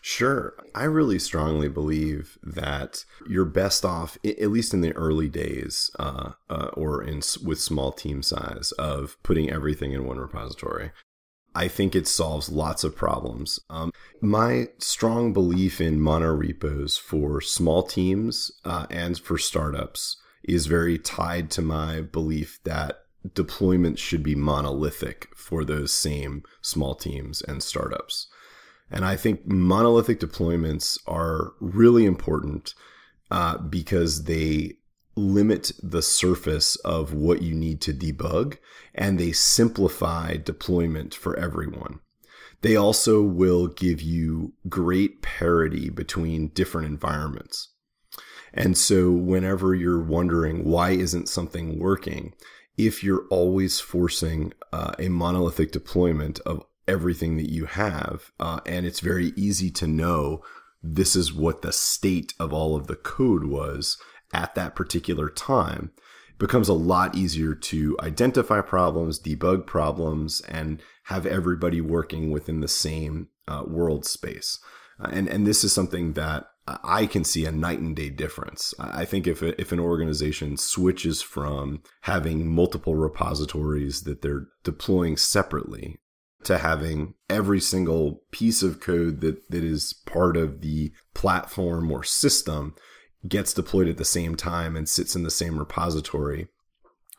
Sure. 0.03 0.55
I 0.75 0.85
really 0.85 1.19
strongly 1.19 1.69
believe 1.69 2.39
that 2.43 3.05
you're 3.29 3.45
best 3.45 3.85
off, 3.85 4.17
at 4.25 4.51
least 4.51 4.73
in 4.73 4.81
the 4.81 4.93
early 4.93 5.29
days, 5.29 5.91
uh, 5.99 6.33
uh, 6.49 6.71
or 6.73 7.03
in 7.03 7.21
with 7.45 7.61
small 7.61 7.93
team 7.93 8.23
size, 8.23 8.73
of 8.73 9.19
putting 9.23 9.51
everything 9.51 9.93
in 9.93 10.07
one 10.07 10.17
repository. 10.17 10.93
I 11.55 11.69
think 11.69 11.95
it 11.95 12.07
solves 12.07 12.49
lots 12.49 12.85
of 12.85 12.97
problems. 12.97 13.61
Um, 13.69 13.93
my 14.23 14.69
strong 14.79 15.35
belief 15.35 15.81
in 15.81 16.01
monorepos 16.01 16.99
for 16.99 17.43
small 17.43 17.83
teams 17.83 18.51
uh, 18.65 18.87
and 18.89 19.19
for 19.19 19.37
startups 19.37 20.17
is 20.43 20.67
very 20.67 20.99
tied 20.99 21.51
to 21.53 21.63
my 21.63 22.01
belief 22.01 22.61
that 22.65 23.05
deployments 23.29 23.99
should 23.99 24.23
be 24.23 24.35
monolithic 24.35 25.29
for 25.37 25.65
those 25.65 25.93
same 25.93 26.43
small 26.63 26.95
teams 26.95 27.43
and 27.43 27.63
startups. 27.63 28.29
And 28.91 29.05
I 29.05 29.17
think 29.17 29.47
monolithic 29.47 30.19
deployments 30.19 30.99
are 31.07 31.53
really 31.61 32.07
important 32.07 32.75
uh, 33.31 33.59
because 33.59 34.25
they 34.25 34.79
limit 35.17 35.73
the 35.83 36.03
surface 36.03 36.77
of 36.77 37.13
what 37.13 37.43
you 37.43 37.55
need 37.55 37.81
to 37.83 37.93
debug 37.93 38.57
and 38.95 39.19
they 39.19 39.33
simplify 39.33 40.37
deployment 40.37 41.15
for 41.15 41.37
everyone. 41.39 42.01
They 42.63 42.77
also 42.77 43.23
will 43.23 43.69
give 43.69 44.03
you 44.03 44.55
great 44.69 45.23
parity 45.23 45.89
between 45.89 46.49
different 46.49 46.89
environments. 46.89 47.70
And 48.53 48.77
so 48.77 49.11
whenever 49.11 49.75
you're 49.75 50.03
wondering 50.03 50.65
why 50.65 50.91
isn't 50.91 51.29
something 51.29 51.79
working, 51.79 52.35
if 52.77 53.05
you're 53.05 53.27
always 53.31 53.81
forcing 53.81 54.53
uh, 54.73 54.93
a 54.99 55.09
monolithic 55.09 55.73
deployment 55.73 56.41
of 56.41 56.65
everything 56.89 57.37
that 57.37 57.51
you 57.51 57.67
have, 57.67 58.33
uh, 58.41 58.61
and 58.67 58.87
it's 58.87 59.01
very 59.01 59.33
easy 59.37 59.71
to 59.71 59.87
know 59.87 60.43
this 60.83 61.15
is 61.15 61.33
what 61.33 61.63
the 61.63 61.73
state 61.73 62.33
of 62.41 62.53
all 62.53 62.75
of 62.75 62.87
the 62.87 62.97
code 62.97 63.45
was 63.45 63.99
at 64.33 64.55
that 64.55 64.75
particular 64.75 65.29
time, 65.29 65.93
it 66.31 66.39
becomes 66.39 66.69
a 66.69 66.75
lot 66.75 67.15
easier 67.15 67.55
to 67.55 67.97
identify 68.01 68.61
problems, 68.61 69.21
debug 69.21 69.67
problems, 69.67 70.41
and 70.43 70.83
have 71.05 71.27
everybody 71.27 71.81
working 71.81 72.31
within 72.31 72.61
the 72.61 72.69
same 72.69 73.29
uh, 73.49 73.65
world 73.67 74.05
space. 74.05 74.59
Uh, 75.01 75.09
and 75.13 75.29
and 75.29 75.47
this 75.47 75.65
is 75.65 75.73
something 75.73 76.13
that 76.13 76.50
I 76.67 77.07
can 77.07 77.25
see 77.25 77.47
a 77.47 77.53
night 77.53 77.81
and 77.81 77.97
day 77.97 78.11
difference. 78.11 78.75
I 78.79 79.05
think 79.05 79.27
if 79.27 79.43
if 79.43 79.73
an 79.73 79.81
organization 79.81 80.57
switches 80.57 81.23
from 81.23 81.83
having 82.03 82.53
multiple 82.53 82.95
repositories 82.95 84.03
that 84.03 84.23
they're 84.23 84.47
deploying 84.63 85.17
separately 85.17 85.99
to 86.45 86.59
having 86.59 87.15
every 87.29 87.61
single 87.61 88.23
piece 88.31 88.63
of 88.63 88.81
code 88.81 89.21
that, 89.21 89.51
that 89.51 89.65
is 89.65 89.93
part 90.07 90.37
of 90.37 90.61
the 90.61 90.93
platform 91.15 91.91
or 91.91 92.03
system 92.03 92.75
gets 93.29 93.53
deployed 93.53 93.89
at 93.89 93.99
the 93.99 94.05
same 94.05 94.35
time 94.35 94.77
and 94.77 94.89
sits 94.89 95.15
in 95.15 95.23
the 95.23 95.31
same 95.31 95.59
repository, 95.59 96.49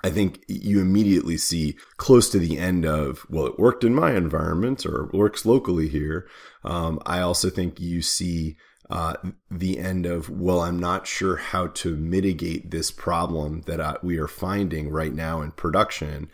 I 0.04 0.10
think 0.10 0.44
you 0.48 0.80
immediately 0.80 1.38
see 1.38 1.78
close 1.98 2.30
to 2.32 2.40
the 2.40 2.58
end 2.58 2.86
of, 2.86 3.26
well, 3.30 3.46
it 3.46 3.60
worked 3.60 3.84
in 3.84 3.94
my 3.94 4.16
environment 4.16 4.86
or 4.86 5.12
works 5.14 5.46
locally 5.46 5.88
here. 5.88 6.28
Um, 6.64 7.00
I 7.06 7.20
also 7.20 7.50
think 7.50 7.80
you 7.80 8.02
see 8.02 8.58
uh, 8.92 9.16
the 9.50 9.80
end 9.80 10.06
of, 10.06 10.30
well, 10.30 10.60
I'm 10.60 10.80
not 10.80 11.08
sure 11.08 11.38
how 11.38 11.68
to 11.68 11.96
mitigate 11.96 12.72
this 12.72 12.92
problem 12.92 13.62
that 13.62 13.80
I, 13.80 13.96
we 14.04 14.18
are 14.18 14.28
finding 14.28 14.90
right 14.90 15.14
now 15.14 15.42
in 15.42 15.52
production. 15.52 16.30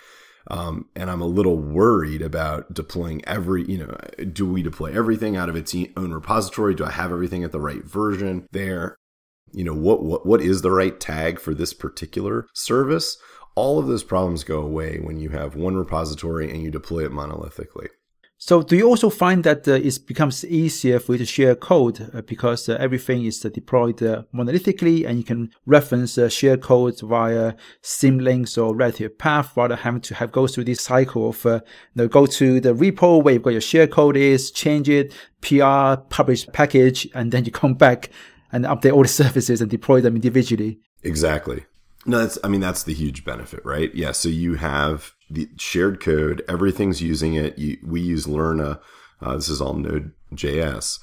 Um, 0.50 0.86
and 0.96 1.12
I'm 1.12 1.22
a 1.22 1.28
little 1.28 1.58
worried 1.58 2.22
about 2.22 2.74
deploying 2.74 3.24
every, 3.26 3.64
you 3.66 3.78
know, 3.78 3.98
do 4.32 4.46
we 4.46 4.64
deploy 4.64 4.98
everything 4.98 5.36
out 5.36 5.50
of 5.50 5.56
its 5.56 5.76
own 5.96 6.14
repository? 6.14 6.74
Do 6.74 6.86
I 6.86 6.92
have 6.92 7.12
everything 7.12 7.44
at 7.44 7.52
the 7.52 7.60
right 7.60 7.84
version 7.84 8.48
there? 8.52 8.98
You 9.52 9.64
know, 9.64 9.74
what, 9.74 10.04
what, 10.04 10.26
what 10.26 10.42
is 10.42 10.62
the 10.62 10.72
right 10.72 11.00
tag 11.00 11.40
for 11.40 11.54
this 11.54 11.74
particular 11.74 12.48
service? 12.54 13.18
all 13.58 13.80
of 13.80 13.88
those 13.88 14.04
problems 14.04 14.44
go 14.44 14.62
away 14.62 15.00
when 15.00 15.20
you 15.20 15.30
have 15.30 15.56
one 15.56 15.76
repository 15.76 16.52
and 16.52 16.62
you 16.62 16.70
deploy 16.70 17.04
it 17.04 17.12
monolithically. 17.12 17.88
So, 18.40 18.62
do 18.62 18.76
you 18.78 18.88
also 18.88 19.10
find 19.10 19.44
that 19.46 19.68
uh, 19.68 19.74
it 19.74 20.06
becomes 20.06 20.46
easier 20.46 21.00
for 21.00 21.14
you 21.14 21.18
to 21.18 21.26
share 21.26 21.56
code 21.56 22.08
uh, 22.14 22.22
because 22.22 22.70
uh, 22.70 22.78
everything 22.80 23.26
is 23.26 23.44
uh, 23.44 23.50
deployed 23.50 24.04
uh, 24.04 24.24
monolithically 24.32 25.08
and 25.08 25.18
you 25.18 25.24
can 25.24 25.50
reference 25.66 26.20
uh, 26.20 26.30
share 26.30 26.56
code 26.56 27.00
via 27.02 27.54
symlinks 27.82 28.56
or 28.56 28.76
relative 28.76 29.18
path 29.18 29.58
rather 29.58 29.76
having 29.76 30.02
to 30.02 30.14
have 30.14 30.32
go 30.32 30.46
through 30.46 30.66
this 30.66 30.82
cycle 30.82 31.30
of 31.30 31.44
you 31.46 31.62
know, 31.96 32.08
go 32.08 32.28
to 32.28 32.60
the 32.60 32.74
repo 32.74 33.24
where 33.24 33.34
you've 33.34 33.44
got 33.44 33.54
your 33.54 33.62
share 33.62 33.88
code 33.88 34.16
is, 34.16 34.52
change 34.52 34.88
it, 34.88 35.12
PR, 35.42 36.00
publish 36.10 36.46
package, 36.54 37.08
and 37.16 37.32
then 37.32 37.44
you 37.44 37.52
come 37.52 37.74
back 37.74 38.12
and 38.52 38.66
update 38.66 38.94
all 38.94 39.02
the 39.02 39.08
services 39.24 39.62
and 39.62 39.72
deploy 39.72 40.00
them 40.00 40.16
individually. 40.16 40.80
Exactly. 41.02 41.66
No, 42.06 42.20
that's 42.20 42.38
I 42.44 42.50
mean 42.50 42.62
that's 42.62 42.84
the 42.84 42.94
huge 42.94 43.26
benefit, 43.26 43.66
right? 43.66 43.94
Yeah, 43.96 44.12
so 44.12 44.30
you 44.30 44.56
have 44.56 45.16
the 45.30 45.50
shared 45.58 46.00
code, 46.00 46.44
everything's 46.48 47.02
using 47.02 47.34
it. 47.34 47.58
You, 47.58 47.78
we 47.84 48.02
use 48.02 48.26
Lerna. 48.26 48.80
Uh, 49.22 49.36
this 49.36 49.50
is 49.50 49.62
all 49.62 49.74
Node.js, 49.74 51.00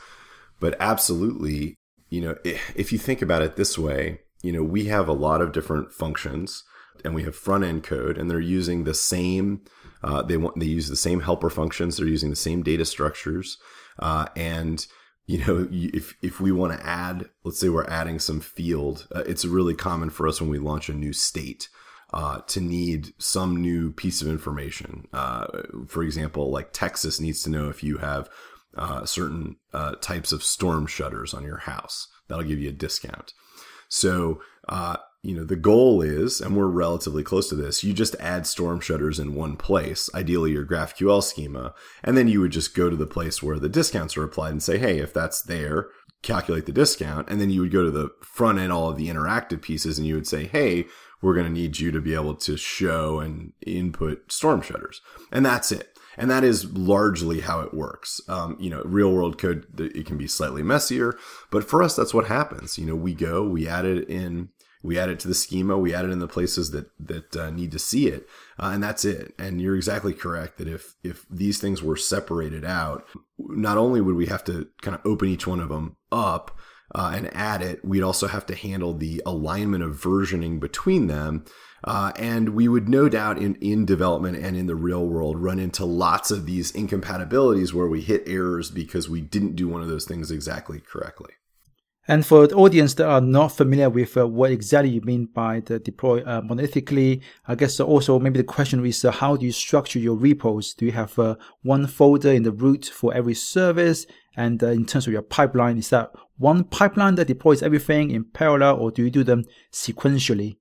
but 0.60 0.76
absolutely, 0.78 1.74
you 2.10 2.20
know, 2.20 2.36
if 2.44 2.92
you 2.92 2.98
think 2.98 3.22
about 3.22 3.42
it 3.42 3.56
this 3.56 3.76
way, 3.76 4.20
you 4.42 4.52
know, 4.52 4.62
we 4.62 4.84
have 4.84 5.08
a 5.08 5.12
lot 5.12 5.40
of 5.40 5.52
different 5.52 5.92
functions, 5.92 6.62
and 7.04 7.14
we 7.14 7.24
have 7.24 7.34
front 7.34 7.64
end 7.64 7.82
code, 7.82 8.16
and 8.16 8.30
they're 8.30 8.40
using 8.40 8.84
the 8.84 8.94
same. 8.94 9.62
Uh, 10.02 10.22
they 10.22 10.36
want 10.36 10.60
they 10.60 10.66
use 10.66 10.88
the 10.88 10.96
same 10.96 11.20
helper 11.20 11.50
functions. 11.50 11.96
They're 11.96 12.06
using 12.06 12.30
the 12.30 12.36
same 12.36 12.62
data 12.62 12.84
structures, 12.84 13.58
uh, 13.98 14.26
and 14.36 14.86
you 15.26 15.38
know, 15.38 15.66
if 15.70 16.14
if 16.22 16.40
we 16.40 16.52
want 16.52 16.78
to 16.78 16.86
add, 16.86 17.28
let's 17.42 17.58
say 17.58 17.68
we're 17.68 17.88
adding 17.88 18.18
some 18.18 18.40
field, 18.40 19.08
uh, 19.14 19.24
it's 19.26 19.44
really 19.44 19.74
common 19.74 20.10
for 20.10 20.28
us 20.28 20.40
when 20.40 20.50
we 20.50 20.58
launch 20.58 20.88
a 20.88 20.94
new 20.94 21.12
state 21.12 21.68
uh, 22.14 22.38
to 22.46 22.60
need 22.60 23.12
some 23.18 23.60
new 23.60 23.92
piece 23.92 24.22
of 24.22 24.28
information. 24.28 25.06
Uh, 25.12 25.46
for 25.88 26.02
example, 26.02 26.50
like 26.50 26.72
Texas 26.72 27.20
needs 27.20 27.42
to 27.42 27.50
know 27.50 27.68
if 27.68 27.82
you 27.82 27.98
have 27.98 28.30
uh, 28.76 29.04
certain 29.04 29.56
uh, 29.72 29.96
types 29.96 30.32
of 30.32 30.42
storm 30.42 30.86
shutters 30.86 31.34
on 31.34 31.44
your 31.44 31.58
house. 31.58 32.08
That'll 32.28 32.44
give 32.44 32.60
you 32.60 32.70
a 32.70 32.72
discount. 32.72 33.34
So 33.88 34.40
uh, 34.68 34.96
you 35.24 35.34
know, 35.34 35.44
the 35.44 35.56
goal 35.56 36.02
is, 36.02 36.40
and 36.40 36.54
we're 36.54 36.66
relatively 36.66 37.22
close 37.22 37.48
to 37.48 37.54
this, 37.54 37.82
you 37.82 37.94
just 37.94 38.14
add 38.20 38.46
storm 38.46 38.78
shutters 38.78 39.18
in 39.18 39.34
one 39.34 39.56
place, 39.56 40.10
ideally 40.14 40.52
your 40.52 40.66
GraphQL 40.66 41.22
schema, 41.22 41.74
and 42.02 42.16
then 42.16 42.28
you 42.28 42.40
would 42.40 42.52
just 42.52 42.76
go 42.76 42.90
to 42.90 42.96
the 42.96 43.06
place 43.06 43.42
where 43.42 43.58
the 43.58 43.68
discounts 43.68 44.16
are 44.16 44.24
applied 44.24 44.52
and 44.52 44.62
say, 44.62 44.76
hey, 44.76 44.98
if 44.98 45.14
that's 45.14 45.40
there, 45.40 45.88
calculate 46.22 46.66
the 46.66 46.72
discount. 46.72 47.28
And 47.30 47.40
then 47.40 47.48
you 47.48 47.62
would 47.62 47.72
go 47.72 47.84
to 47.84 47.90
the 47.90 48.10
front 48.22 48.58
end, 48.58 48.70
all 48.70 48.90
of 48.90 48.98
the 48.98 49.08
interactive 49.08 49.62
pieces, 49.62 49.98
and 49.98 50.06
you 50.06 50.14
would 50.14 50.26
say, 50.26 50.44
hey, 50.44 50.84
we're 51.24 51.34
going 51.34 51.46
to 51.46 51.52
need 51.52 51.78
you 51.78 51.90
to 51.90 52.02
be 52.02 52.12
able 52.12 52.34
to 52.34 52.54
show 52.54 53.18
and 53.18 53.54
input 53.66 54.30
storm 54.30 54.60
shutters. 54.60 55.00
And 55.32 55.44
that's 55.44 55.72
it. 55.72 55.96
And 56.18 56.30
that 56.30 56.44
is 56.44 56.70
largely 56.70 57.40
how 57.40 57.60
it 57.60 57.72
works. 57.72 58.20
Um, 58.28 58.58
you 58.60 58.68
know, 58.68 58.82
real 58.84 59.10
world 59.10 59.38
code, 59.38 59.66
it 59.80 60.04
can 60.04 60.18
be 60.18 60.28
slightly 60.28 60.62
messier, 60.62 61.18
but 61.50 61.64
for 61.64 61.82
us, 61.82 61.96
that's 61.96 62.12
what 62.12 62.26
happens. 62.26 62.78
You 62.78 62.84
know, 62.84 62.94
we 62.94 63.14
go, 63.14 63.42
we 63.42 63.66
add 63.66 63.86
it 63.86 64.06
in 64.08 64.50
we 64.82 64.98
add 64.98 65.08
it 65.08 65.18
to 65.18 65.28
the 65.28 65.34
schema 65.34 65.78
we 65.78 65.94
add 65.94 66.04
it 66.04 66.10
in 66.10 66.18
the 66.18 66.28
places 66.28 66.70
that 66.72 66.90
that 67.00 67.34
uh, 67.34 67.48
need 67.48 67.72
to 67.72 67.78
see 67.78 68.06
it 68.06 68.28
uh, 68.58 68.70
and 68.74 68.82
that's 68.82 69.02
it 69.02 69.32
and 69.38 69.62
you're 69.62 69.76
exactly 69.76 70.12
correct 70.12 70.58
that 70.58 70.68
if 70.68 70.94
if 71.02 71.24
these 71.30 71.58
things 71.58 71.82
were 71.82 71.96
separated 71.96 72.66
out 72.66 73.06
not 73.38 73.78
only 73.78 74.02
would 74.02 74.14
we 74.14 74.26
have 74.26 74.44
to 74.44 74.68
kind 74.82 74.94
of 74.94 75.00
open 75.06 75.26
each 75.26 75.46
one 75.46 75.58
of 75.58 75.70
them 75.70 75.96
up 76.12 76.54
uh, 76.94 77.12
and 77.14 77.34
add 77.34 77.62
it 77.62 77.84
we'd 77.84 78.02
also 78.02 78.26
have 78.26 78.46
to 78.46 78.54
handle 78.54 78.94
the 78.94 79.22
alignment 79.24 79.82
of 79.82 80.00
versioning 80.00 80.58
between 80.58 81.06
them 81.06 81.44
uh, 81.84 82.12
and 82.16 82.50
we 82.50 82.66
would 82.66 82.88
no 82.88 83.08
doubt 83.08 83.38
in, 83.38 83.54
in 83.56 83.84
development 83.84 84.36
and 84.38 84.56
in 84.56 84.66
the 84.66 84.74
real 84.74 85.06
world 85.06 85.38
run 85.38 85.58
into 85.58 85.84
lots 85.84 86.30
of 86.30 86.46
these 86.46 86.70
incompatibilities 86.70 87.74
where 87.74 87.88
we 87.88 88.00
hit 88.00 88.22
errors 88.26 88.70
because 88.70 89.08
we 89.08 89.20
didn't 89.20 89.56
do 89.56 89.68
one 89.68 89.82
of 89.82 89.88
those 89.88 90.06
things 90.06 90.30
exactly 90.30 90.80
correctly 90.80 91.32
and 92.06 92.26
for 92.26 92.46
the 92.46 92.54
audience 92.54 92.94
that 92.94 93.08
are 93.08 93.20
not 93.20 93.48
familiar 93.48 93.88
with 93.88 94.16
uh, 94.16 94.28
what 94.28 94.50
exactly 94.50 94.90
you 94.90 95.00
mean 95.00 95.26
by 95.26 95.60
the 95.60 95.78
deploy 95.78 96.20
uh, 96.22 96.42
monolithically, 96.42 97.22
I 97.48 97.54
guess 97.54 97.80
also 97.80 98.18
maybe 98.18 98.38
the 98.38 98.44
question 98.44 98.84
is 98.84 99.04
uh, 99.04 99.10
how 99.10 99.36
do 99.36 99.46
you 99.46 99.52
structure 99.52 99.98
your 99.98 100.14
repos? 100.14 100.74
Do 100.74 100.84
you 100.84 100.92
have 100.92 101.18
uh, 101.18 101.36
one 101.62 101.86
folder 101.86 102.30
in 102.30 102.42
the 102.42 102.52
root 102.52 102.84
for 102.84 103.14
every 103.14 103.34
service? 103.34 104.06
And 104.36 104.62
uh, 104.62 104.68
in 104.68 104.86
terms 104.86 105.06
of 105.06 105.12
your 105.12 105.22
pipeline, 105.22 105.78
is 105.78 105.90
that 105.90 106.12
one 106.36 106.64
pipeline 106.64 107.14
that 107.16 107.28
deploys 107.28 107.62
everything 107.62 108.10
in 108.10 108.24
parallel 108.24 108.76
or 108.76 108.90
do 108.90 109.04
you 109.04 109.10
do 109.10 109.24
them 109.24 109.44
sequentially? 109.72 110.56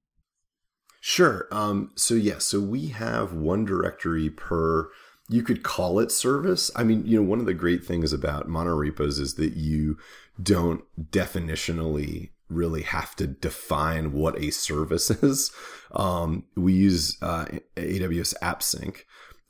Sure. 1.02 1.48
Um, 1.52 1.92
so 1.96 2.14
yeah, 2.14 2.38
so 2.38 2.62
we 2.62 2.88
have 2.88 3.34
one 3.34 3.66
directory 3.66 4.30
per 4.30 4.90
you 5.30 5.42
could 5.42 5.64
call 5.64 6.00
it 6.00 6.12
service. 6.12 6.70
I 6.76 6.84
mean, 6.84 7.06
you 7.06 7.18
know, 7.18 7.28
one 7.28 7.40
of 7.40 7.46
the 7.46 7.54
great 7.54 7.84
things 7.84 8.14
about 8.14 8.48
monorepos 8.48 9.20
is 9.20 9.36
that 9.36 9.54
you 9.54 9.98
don't 10.42 10.84
definitionally 11.12 12.32
really 12.50 12.84
have 12.84 13.16
to 13.16 13.28
define 13.28 14.14
what 14.14 14.38
a 14.38 14.52
service 14.52 15.10
is. 15.24 15.52
Um, 15.92 16.46
we 16.56 16.74
use 16.74 17.18
uh, 17.22 17.46
AWS 17.78 18.34
AppSync, 18.42 19.02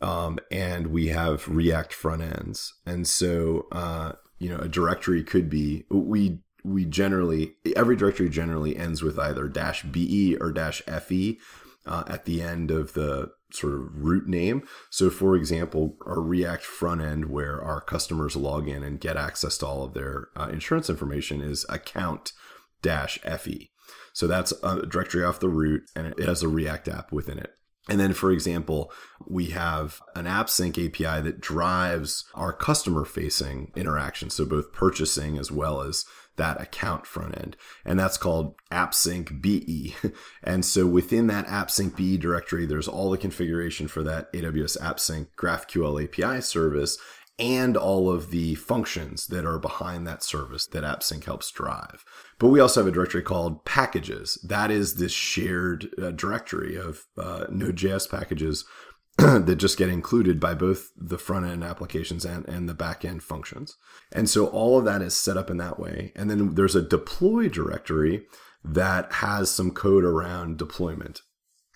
um, 0.04 0.38
and 0.52 0.88
we 0.88 1.08
have 1.08 1.48
React 1.48 1.94
front 1.94 2.22
ends, 2.22 2.74
and 2.86 3.08
so 3.08 3.68
uh, 3.72 4.14
you 4.38 4.50
know 4.50 4.58
a 4.58 4.68
directory 4.68 5.24
could 5.24 5.50
be 5.50 5.86
we 5.90 6.40
we 6.64 6.86
generally 6.86 7.56
every 7.76 7.96
directory 7.96 8.30
generally 8.30 8.76
ends 8.78 9.02
with 9.02 9.18
either 9.18 9.48
dash 9.48 9.84
be 9.84 10.38
or 10.40 10.52
dash 10.52 10.82
fe 10.82 11.40
uh, 11.86 12.04
at 12.08 12.26
the 12.26 12.42
end 12.42 12.70
of 12.70 12.94
the 12.94 13.32
sort 13.52 13.74
of 13.74 13.82
root 13.94 14.28
name. 14.28 14.68
So, 14.90 15.10
for 15.10 15.36
example, 15.36 15.96
our 16.06 16.22
React 16.22 16.64
front 16.64 17.02
end, 17.02 17.30
where 17.30 17.62
our 17.62 17.82
customers 17.82 18.36
log 18.36 18.68
in 18.68 18.84
and 18.84 19.00
get 19.00 19.16
access 19.16 19.58
to 19.60 19.68
all 19.68 19.84
of 19.84 19.94
their 19.94 20.30
uh, 20.36 20.50
insurance 20.52 20.90
information, 20.90 21.42
is 21.42 21.66
account 21.70 22.34
dash 22.82 23.20
fe. 23.20 23.70
So 24.12 24.28
that's 24.28 24.54
a 24.64 24.86
directory 24.86 25.24
off 25.24 25.40
the 25.40 25.50
root, 25.50 25.84
and 25.96 26.08
it 26.08 26.20
has 26.20 26.44
a 26.44 26.48
React 26.48 26.88
app 26.90 27.12
within 27.12 27.40
it. 27.40 27.54
And 27.90 28.00
then, 28.00 28.14
for 28.14 28.32
example, 28.32 28.92
we 29.28 29.48
have 29.48 30.02
an 30.16 30.26
AppSync 30.26 30.72
API 30.72 31.22
that 31.22 31.42
drives 31.42 32.24
our 32.34 32.54
customer 32.54 33.04
facing 33.04 33.72
interaction. 33.76 34.30
So 34.30 34.46
both 34.46 34.72
purchasing 34.72 35.38
as 35.38 35.52
well 35.52 35.82
as 35.82 36.06
that 36.38 36.60
account 36.62 37.06
front 37.06 37.38
end. 37.38 37.58
And 37.86 38.00
that's 38.00 38.18
called 38.18 38.56
AppSync 38.72 39.42
BE. 39.42 39.96
and 40.44 40.66
so 40.66 40.88
within 40.88 41.28
that 41.28 41.46
AppSync 41.48 41.96
BE 41.96 42.18
directory, 42.18 42.66
there's 42.66 42.88
all 42.88 43.12
the 43.12 43.18
configuration 43.18 43.88
for 43.88 44.02
that 44.04 44.32
AWS 44.34 44.80
AppSync 44.80 45.28
GraphQL 45.38 46.04
API 46.04 46.42
service 46.42 46.98
and 47.44 47.76
all 47.76 48.10
of 48.10 48.32
the 48.32 48.56
functions 48.56 49.28
that 49.28 49.46
are 49.46 49.60
behind 49.60 50.08
that 50.08 50.24
service 50.24 50.66
that 50.68 50.86
AppSync 50.86 51.26
helps 51.26 51.52
drive. 51.52 52.06
But 52.40 52.48
we 52.48 52.62
also 52.62 52.80
have 52.80 52.88
a 52.88 52.92
directory 52.92 53.22
called 53.22 53.66
packages. 53.66 54.40
That 54.48 54.72
is 54.72 54.96
this 54.96 55.12
shared 55.12 55.90
uh, 56.02 56.12
directory 56.12 56.78
of 56.78 57.06
uh, 57.18 57.46
Node.js 57.50 58.10
packages 58.10 58.64
that 59.18 59.58
just 59.58 59.78
get 59.78 59.90
included 59.90 60.40
by 60.40 60.54
both 60.54 60.92
the 60.96 61.18
front 61.18 61.46
end 61.46 61.66
applications 61.66 62.24
and, 62.24 62.48
and 62.48 62.70
the 62.70 62.74
back 62.74 63.04
end 63.04 63.24
functions. 63.24 63.76
And 64.12 64.30
so 64.30 64.48
all 64.48 64.80
of 64.80 64.86
that 64.86 65.02
is 65.02 65.16
set 65.16 65.36
up 65.36 65.50
in 65.50 65.58
that 65.58 65.80
way. 65.80 66.14
And 66.16 66.30
then 66.30 66.56
there's 66.56 66.76
a 66.76 66.82
deploy 66.82 67.50
directory 67.50 68.26
that 68.64 69.12
has 69.14 69.52
some 69.52 69.72
code 69.72 70.06
around 70.06 70.58
deployment. 70.58 71.22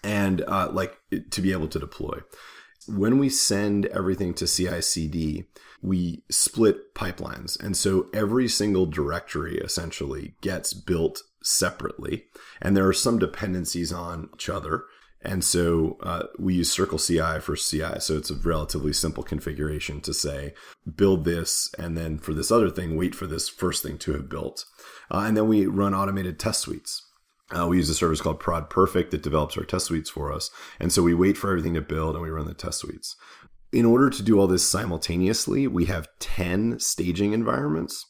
and 0.03 0.41
uh, 0.47 0.69
like 0.71 0.97
to 1.31 1.41
be 1.41 1.51
able 1.51 1.67
to 1.67 1.79
deploy. 1.79 2.19
When 2.87 3.17
we 3.17 3.29
send 3.29 3.85
everything 3.87 4.33
to 4.35 4.47
CI/CD, 4.47 5.45
we 5.81 6.23
split 6.29 6.93
pipelines, 6.95 7.59
and 7.61 7.75
so 7.75 8.09
every 8.13 8.47
single 8.47 8.85
directory 8.85 9.57
essentially 9.57 10.35
gets 10.41 10.73
built 10.73 11.21
separately, 11.43 12.25
and 12.61 12.75
there 12.75 12.87
are 12.87 12.93
some 12.93 13.19
dependencies 13.19 13.91
on 13.91 14.29
each 14.33 14.49
other. 14.49 14.85
And 15.21 15.43
so 15.43 15.97
uh, 16.03 16.27
we 16.37 16.55
use 16.55 16.71
Circle 16.71 16.99
CI 16.99 17.39
for 17.39 17.55
CI. 17.55 17.99
So 17.99 18.17
it's 18.17 18.29
a 18.29 18.35
relatively 18.35 18.93
simple 18.93 19.23
configuration 19.23 19.99
to 20.01 20.13
say, 20.13 20.53
build 20.95 21.25
this, 21.25 21.73
and 21.77 21.97
then 21.97 22.19
for 22.19 22.33
this 22.33 22.51
other 22.51 22.69
thing, 22.69 22.95
wait 22.95 23.15
for 23.15 23.25
this 23.25 23.49
first 23.49 23.81
thing 23.83 23.97
to 23.99 24.13
have 24.13 24.29
built. 24.29 24.65
Uh, 25.09 25.23
and 25.27 25.35
then 25.35 25.47
we 25.47 25.65
run 25.65 25.95
automated 25.95 26.39
test 26.39 26.61
suites. 26.61 27.06
Uh, 27.55 27.67
we 27.67 27.77
use 27.77 27.89
a 27.89 27.93
service 27.93 28.21
called 28.21 28.39
Prod 28.39 28.69
Perfect 28.69 29.11
that 29.11 29.23
develops 29.23 29.57
our 29.57 29.63
test 29.63 29.85
suites 29.85 30.09
for 30.09 30.33
us. 30.33 30.51
And 30.79 30.91
so 30.91 31.01
we 31.01 31.13
wait 31.13 31.37
for 31.37 31.49
everything 31.49 31.75
to 31.75 31.81
build 31.81 32.15
and 32.15 32.23
we 32.23 32.29
run 32.29 32.47
the 32.47 32.53
test 32.53 32.79
suites. 32.79 33.15
In 33.71 33.85
order 33.85 34.09
to 34.09 34.23
do 34.23 34.39
all 34.39 34.47
this 34.47 34.67
simultaneously, 34.67 35.67
we 35.67 35.85
have 35.85 36.09
10 36.19 36.79
staging 36.79 37.33
environments. 37.33 38.05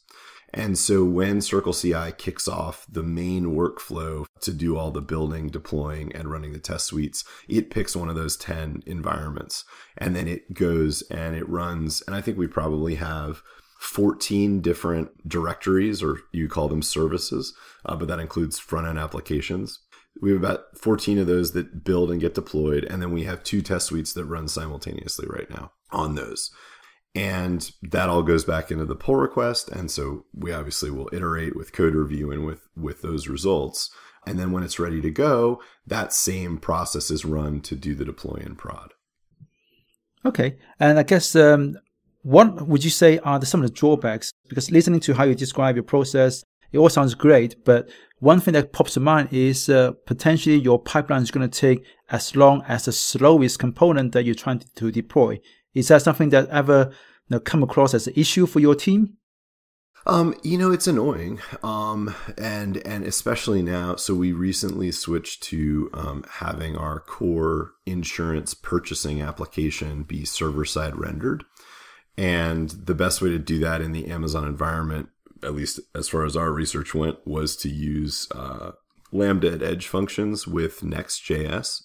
And 0.54 0.78
so 0.78 1.04
when 1.04 1.40
Circle 1.40 1.74
CI 1.74 2.12
kicks 2.16 2.48
off 2.48 2.86
the 2.90 3.02
main 3.02 3.54
workflow 3.54 4.26
to 4.40 4.52
do 4.52 4.76
all 4.78 4.90
the 4.90 5.02
building, 5.02 5.48
deploying, 5.48 6.14
and 6.14 6.30
running 6.30 6.52
the 6.52 6.58
test 6.58 6.86
suites, 6.86 7.22
it 7.48 7.70
picks 7.70 7.94
one 7.94 8.08
of 8.08 8.14
those 8.14 8.36
10 8.36 8.82
environments. 8.86 9.64
And 9.96 10.16
then 10.16 10.26
it 10.26 10.54
goes 10.54 11.02
and 11.10 11.36
it 11.36 11.48
runs. 11.48 12.02
And 12.06 12.16
I 12.16 12.22
think 12.22 12.38
we 12.38 12.46
probably 12.46 12.94
have 12.94 13.42
14 13.78 14.60
different 14.60 15.28
directories, 15.28 16.02
or 16.02 16.20
you 16.32 16.48
call 16.48 16.68
them 16.68 16.82
services, 16.82 17.54
uh, 17.86 17.96
but 17.96 18.08
that 18.08 18.20
includes 18.20 18.58
front 18.58 18.86
end 18.86 18.98
applications. 18.98 19.80
We 20.20 20.32
have 20.32 20.42
about 20.42 20.76
14 20.76 21.18
of 21.18 21.26
those 21.26 21.52
that 21.52 21.84
build 21.84 22.10
and 22.10 22.20
get 22.20 22.34
deployed. 22.34 22.84
And 22.84 23.00
then 23.00 23.12
we 23.12 23.24
have 23.24 23.44
two 23.44 23.62
test 23.62 23.86
suites 23.86 24.12
that 24.14 24.24
run 24.24 24.48
simultaneously 24.48 25.26
right 25.28 25.48
now 25.48 25.72
on 25.92 26.16
those 26.16 26.50
and 27.14 27.72
that 27.82 28.08
all 28.08 28.22
goes 28.22 28.44
back 28.44 28.70
into 28.70 28.84
the 28.84 28.94
pull 28.94 29.16
request 29.16 29.68
and 29.70 29.90
so 29.90 30.24
we 30.34 30.52
obviously 30.52 30.90
will 30.90 31.08
iterate 31.12 31.56
with 31.56 31.72
code 31.72 31.94
review 31.94 32.30
and 32.30 32.44
with 32.44 32.68
with 32.76 33.02
those 33.02 33.28
results 33.28 33.90
and 34.26 34.38
then 34.38 34.52
when 34.52 34.62
it's 34.62 34.78
ready 34.78 35.00
to 35.00 35.10
go 35.10 35.60
that 35.86 36.12
same 36.12 36.58
process 36.58 37.10
is 37.10 37.24
run 37.24 37.60
to 37.60 37.74
do 37.74 37.94
the 37.94 38.04
deploy 38.04 38.40
and 38.44 38.58
prod 38.58 38.92
okay 40.24 40.58
and 40.78 40.98
i 40.98 41.02
guess 41.02 41.34
um, 41.34 41.76
what 42.28 42.68
would 42.68 42.84
you 42.84 42.90
say 42.90 43.18
are 43.20 43.38
the, 43.38 43.46
some 43.46 43.62
of 43.62 43.66
the 43.66 43.74
drawbacks 43.74 44.32
because 44.48 44.70
listening 44.70 45.00
to 45.00 45.14
how 45.14 45.24
you 45.24 45.34
describe 45.34 45.74
your 45.76 45.82
process 45.82 46.44
it 46.72 46.78
all 46.78 46.90
sounds 46.90 47.14
great 47.14 47.64
but 47.64 47.88
one 48.18 48.38
thing 48.38 48.52
that 48.52 48.70
pops 48.70 48.94
to 48.94 49.00
mind 49.00 49.28
is 49.32 49.70
uh, 49.70 49.92
potentially 50.06 50.56
your 50.56 50.78
pipeline 50.78 51.22
is 51.22 51.30
going 51.30 51.48
to 51.48 51.60
take 51.60 51.82
as 52.10 52.36
long 52.36 52.62
as 52.68 52.84
the 52.84 52.92
slowest 52.92 53.58
component 53.58 54.12
that 54.12 54.24
you're 54.24 54.34
trying 54.34 54.58
to, 54.58 54.66
to 54.74 54.90
deploy 54.90 55.40
is 55.74 55.88
that 55.88 56.02
something 56.02 56.28
that 56.28 56.48
ever 56.50 56.90
you 56.90 57.36
know, 57.36 57.40
come 57.40 57.62
across 57.62 57.94
as 57.94 58.06
an 58.06 58.14
issue 58.14 58.46
for 58.46 58.60
your 58.60 58.74
team? 58.74 59.14
Um, 60.06 60.34
you 60.42 60.56
know, 60.56 60.72
it's 60.72 60.86
annoying. 60.86 61.40
Um, 61.62 62.14
and 62.38 62.78
and 62.86 63.04
especially 63.04 63.62
now, 63.62 63.96
so 63.96 64.14
we 64.14 64.32
recently 64.32 64.90
switched 64.90 65.42
to 65.44 65.90
um, 65.92 66.24
having 66.28 66.76
our 66.76 66.98
core 66.98 67.72
insurance 67.84 68.54
purchasing 68.54 69.20
application 69.20 70.04
be 70.04 70.24
server 70.24 70.64
side 70.64 70.96
rendered. 70.96 71.44
And 72.18 72.70
the 72.70 72.94
best 72.94 73.22
way 73.22 73.30
to 73.30 73.38
do 73.38 73.58
that 73.60 73.80
in 73.80 73.92
the 73.92 74.08
Amazon 74.08 74.46
environment, 74.46 75.08
at 75.42 75.54
least 75.54 75.80
as 75.94 76.08
far 76.08 76.24
as 76.24 76.36
our 76.36 76.52
research 76.52 76.94
went, 76.94 77.24
was 77.24 77.56
to 77.56 77.68
use 77.68 78.28
uh, 78.32 78.72
Lambda 79.12 79.52
at 79.52 79.62
edge 79.62 79.86
functions 79.86 80.46
with 80.46 80.82
Next.js 80.82 81.82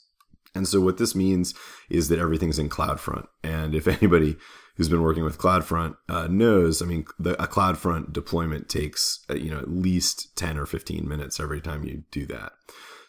and 0.55 0.67
so 0.67 0.81
what 0.81 0.97
this 0.97 1.15
means 1.15 1.53
is 1.89 2.10
that 2.10 2.19
everything's 2.19 2.60
in 2.60 2.69
CloudFront. 2.69 3.27
And 3.43 3.73
if 3.73 3.88
anybody 4.01 4.38
who's 4.75 4.89
been 4.89 5.01
working 5.01 5.23
with 5.23 5.38
CloudFront 5.38 5.97
uh, 6.10 6.27
knows, 6.27 6.81
I 6.81 6.86
mean, 6.86 7.05
the, 7.19 7.41
a 7.41 7.47
CloudFront 7.47 8.13
deployment 8.13 8.69
takes 8.69 9.23
uh, 9.29 9.36
you 9.36 9.51
know 9.51 9.60
at 9.60 9.69
least 9.69 10.36
ten 10.36 10.57
or 10.57 10.65
fifteen 10.65 11.07
minutes 11.07 11.39
every 11.39 11.62
time 11.62 11.84
you 11.84 12.03
do 12.12 12.25
that. 12.27 12.53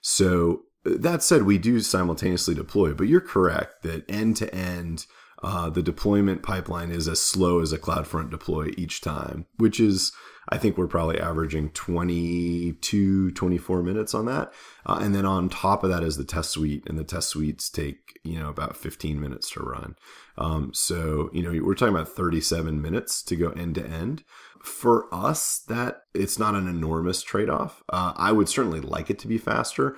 So 0.00 0.64
uh, 0.86 0.92
that 0.98 1.22
said, 1.22 1.42
we 1.42 1.58
do 1.58 1.80
simultaneously 1.80 2.54
deploy, 2.54 2.94
but 2.94 3.08
you're 3.08 3.20
correct 3.20 3.82
that 3.82 4.08
end 4.10 4.36
to 4.38 4.54
end. 4.54 5.06
Uh, 5.44 5.68
the 5.68 5.82
deployment 5.82 6.42
pipeline 6.42 6.90
is 6.90 7.06
as 7.06 7.20
slow 7.20 7.60
as 7.60 7.70
a 7.70 7.78
CloudFront 7.78 8.30
deploy 8.30 8.70
each 8.78 9.02
time, 9.02 9.44
which 9.58 9.78
is 9.78 10.10
I 10.48 10.58
think 10.58 10.76
we're 10.76 10.86
probably 10.86 11.20
averaging 11.20 11.70
22, 11.70 13.30
24 13.30 13.82
minutes 13.82 14.14
on 14.14 14.26
that. 14.26 14.52
Uh, 14.84 14.98
and 15.00 15.14
then 15.14 15.24
on 15.24 15.48
top 15.48 15.84
of 15.84 15.90
that 15.90 16.02
is 16.02 16.16
the 16.16 16.24
test 16.24 16.50
suite, 16.50 16.84
and 16.86 16.98
the 16.98 17.04
test 17.04 17.30
suites 17.30 17.70
take, 17.70 18.18
you 18.24 18.38
know, 18.38 18.48
about 18.48 18.76
15 18.76 19.20
minutes 19.20 19.50
to 19.50 19.60
run. 19.60 19.96
Um, 20.36 20.72
so, 20.74 21.30
you 21.32 21.42
know, 21.42 21.64
we're 21.64 21.74
talking 21.74 21.94
about 21.94 22.08
37 22.08 22.80
minutes 22.80 23.22
to 23.22 23.36
go 23.36 23.50
end 23.50 23.76
to 23.76 23.86
end. 23.86 24.24
For 24.62 25.06
us, 25.14 25.62
that 25.68 26.02
it's 26.14 26.38
not 26.38 26.54
an 26.54 26.68
enormous 26.68 27.22
trade 27.22 27.50
off. 27.50 27.82
Uh, 27.90 28.12
I 28.16 28.32
would 28.32 28.48
certainly 28.48 28.80
like 28.80 29.10
it 29.10 29.18
to 29.20 29.28
be 29.28 29.38
faster, 29.38 29.96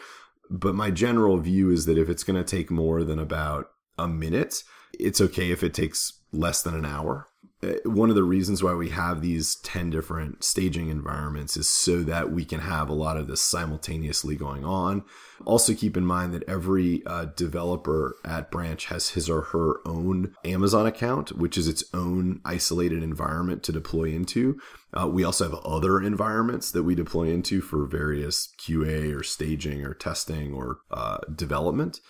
but 0.50 0.74
my 0.74 0.90
general 0.90 1.38
view 1.38 1.70
is 1.70 1.87
that 1.87 1.98
if 1.98 2.09
it's 2.09 2.24
going 2.24 2.42
to 2.42 2.48
take 2.48 2.70
more 2.70 3.04
than 3.04 3.18
about 3.18 3.70
a 3.98 4.09
minute, 4.09 4.62
it's 4.98 5.20
okay 5.20 5.50
if 5.50 5.62
it 5.62 5.74
takes 5.74 6.20
less 6.32 6.62
than 6.62 6.74
an 6.74 6.85
hour 6.85 7.28
uh, 7.62 7.72
one 7.85 8.11
of 8.11 8.16
the 8.16 8.22
reasons 8.22 8.62
why 8.62 8.74
we 8.74 8.90
have 8.90 9.22
these 9.22 9.56
10 9.56 9.88
different 9.88 10.44
staging 10.44 10.88
environments 10.88 11.56
is 11.56 11.68
so 11.68 12.02
that 12.02 12.30
we 12.30 12.44
can 12.44 12.61
have 12.61 12.90
a 12.90 12.94
lot 12.94 13.16
of 13.16 13.28
this 13.28 13.40
simultaneously 13.40 14.37
going 14.37 14.62
on. 14.64 15.02
Also, 15.46 15.74
keep 15.74 15.96
in 15.96 16.04
mind 16.04 16.35
that 16.35 16.46
every 16.46 17.02
uh, 17.06 17.26
developer 17.37 18.14
at 18.24 18.50
Branch 18.50 18.85
has 18.87 19.11
his 19.11 19.30
or 19.30 19.40
her 19.40 19.76
own 19.87 20.35
Amazon 20.44 20.87
account, 20.87 21.32
which 21.37 21.56
is 21.56 21.66
its 21.66 21.82
own 21.94 22.40
isolated 22.44 23.02
environment 23.02 23.62
to 23.62 23.72
deploy 23.72 24.11
into. 24.11 24.61
Uh, 24.92 25.06
we 25.06 25.24
also 25.24 25.44
have 25.50 25.64
other 25.64 26.00
environments 26.02 26.70
that 26.70 26.82
we 26.82 26.94
deploy 26.94 27.28
into 27.28 27.62
for 27.62 27.87
various 27.87 28.52
QA 28.61 29.18
or 29.18 29.22
staging 29.22 29.82
or 29.82 29.94
testing 29.94 30.52
or 30.52 30.78
uh, 30.90 31.18
development. 31.35 32.00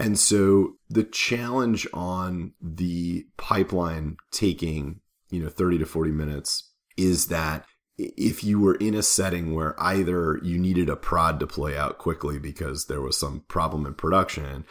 And 0.00 0.18
so 0.18 0.76
the 0.88 1.04
challenge 1.04 1.86
on 1.92 2.54
the 2.60 3.26
pipeline 3.36 4.16
taking, 4.30 5.00
you 5.28 5.42
know, 5.42 5.50
30 5.50 5.78
to 5.78 5.86
40 5.86 6.10
minutes 6.10 6.72
is 6.96 7.26
that 7.26 7.66
if 7.98 8.42
you 8.42 8.58
were 8.58 8.76
in 8.76 8.94
a 8.94 9.02
setting 9.02 9.54
where 9.54 9.80
either 9.80 10.40
you 10.42 10.58
needed 10.58 10.88
a 10.88 10.96
prod 10.96 11.38
to 11.40 11.46
play 11.46 11.76
out 11.76 11.98
quickly 11.98 12.38
because 12.38 12.86
there 12.86 13.02
was 13.02 13.18
some 13.18 13.44
problem 13.46 13.84
in 13.84 13.92
production, 13.92 14.64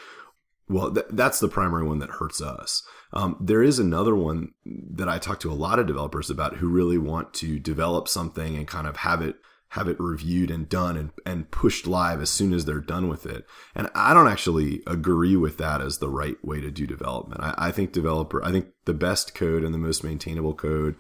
well, 0.67 0.91
th- 0.91 1.05
that's 1.11 1.39
the 1.39 1.47
primary 1.47 1.85
one 1.85 1.99
that 1.99 2.09
hurts 2.09 2.41
us. 2.41 2.81
Um, 3.13 3.37
there 3.39 3.61
is 3.61 3.77
another 3.77 4.15
one 4.15 4.53
that 4.65 5.07
I 5.07 5.19
talk 5.19 5.39
to 5.41 5.51
a 5.51 5.53
lot 5.53 5.77
of 5.77 5.85
developers 5.85 6.31
about 6.31 6.55
who 6.55 6.69
really 6.69 6.97
want 6.97 7.35
to 7.35 7.59
develop 7.59 8.07
something 8.07 8.57
and 8.57 8.67
kind 8.67 8.87
of 8.87 8.97
have 8.97 9.21
it 9.21 9.35
have 9.69 9.87
it 9.87 9.99
reviewed 9.99 10.49
and 10.49 10.67
done 10.67 10.97
and, 10.97 11.11
and 11.25 11.51
pushed 11.51 11.85
live 11.85 12.21
as 12.21 12.29
soon 12.29 12.53
as 12.53 12.65
they're 12.65 12.79
done 12.79 13.07
with 13.07 13.25
it. 13.25 13.45
And 13.75 13.89
I 13.93 14.13
don't 14.13 14.27
actually 14.27 14.81
agree 14.87 15.35
with 15.35 15.57
that 15.57 15.79
as 15.79 15.97
the 15.97 16.09
right 16.09 16.43
way 16.43 16.59
to 16.59 16.71
do 16.71 16.87
development. 16.87 17.41
I, 17.41 17.53
I 17.57 17.71
think 17.71 17.91
developer, 17.91 18.43
I 18.43 18.51
think 18.51 18.67
the 18.85 18.93
best 18.93 19.35
code 19.35 19.63
and 19.63 19.73
the 19.73 19.79
most 19.79 20.03
maintainable 20.03 20.55
code 20.55 20.95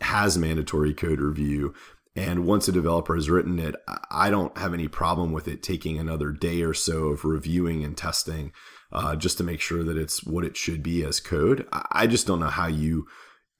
has 0.00 0.38
mandatory 0.38 0.94
code 0.94 1.20
review. 1.20 1.74
And 2.16 2.46
once 2.46 2.68
a 2.68 2.72
developer 2.72 3.14
has 3.14 3.28
written 3.28 3.58
it, 3.58 3.74
I 4.10 4.30
don't 4.30 4.56
have 4.56 4.72
any 4.72 4.88
problem 4.88 5.32
with 5.32 5.48
it 5.48 5.62
taking 5.62 5.98
another 5.98 6.30
day 6.30 6.62
or 6.62 6.72
so 6.72 7.08
of 7.08 7.24
reviewing 7.24 7.84
and 7.84 7.96
testing 7.96 8.52
uh, 8.92 9.16
just 9.16 9.36
to 9.38 9.44
make 9.44 9.60
sure 9.60 9.82
that 9.82 9.98
it's 9.98 10.24
what 10.24 10.44
it 10.44 10.56
should 10.56 10.82
be 10.82 11.04
as 11.04 11.20
code. 11.20 11.66
I 11.72 12.06
just 12.06 12.26
don't 12.26 12.40
know 12.40 12.46
how 12.46 12.68
you 12.68 13.06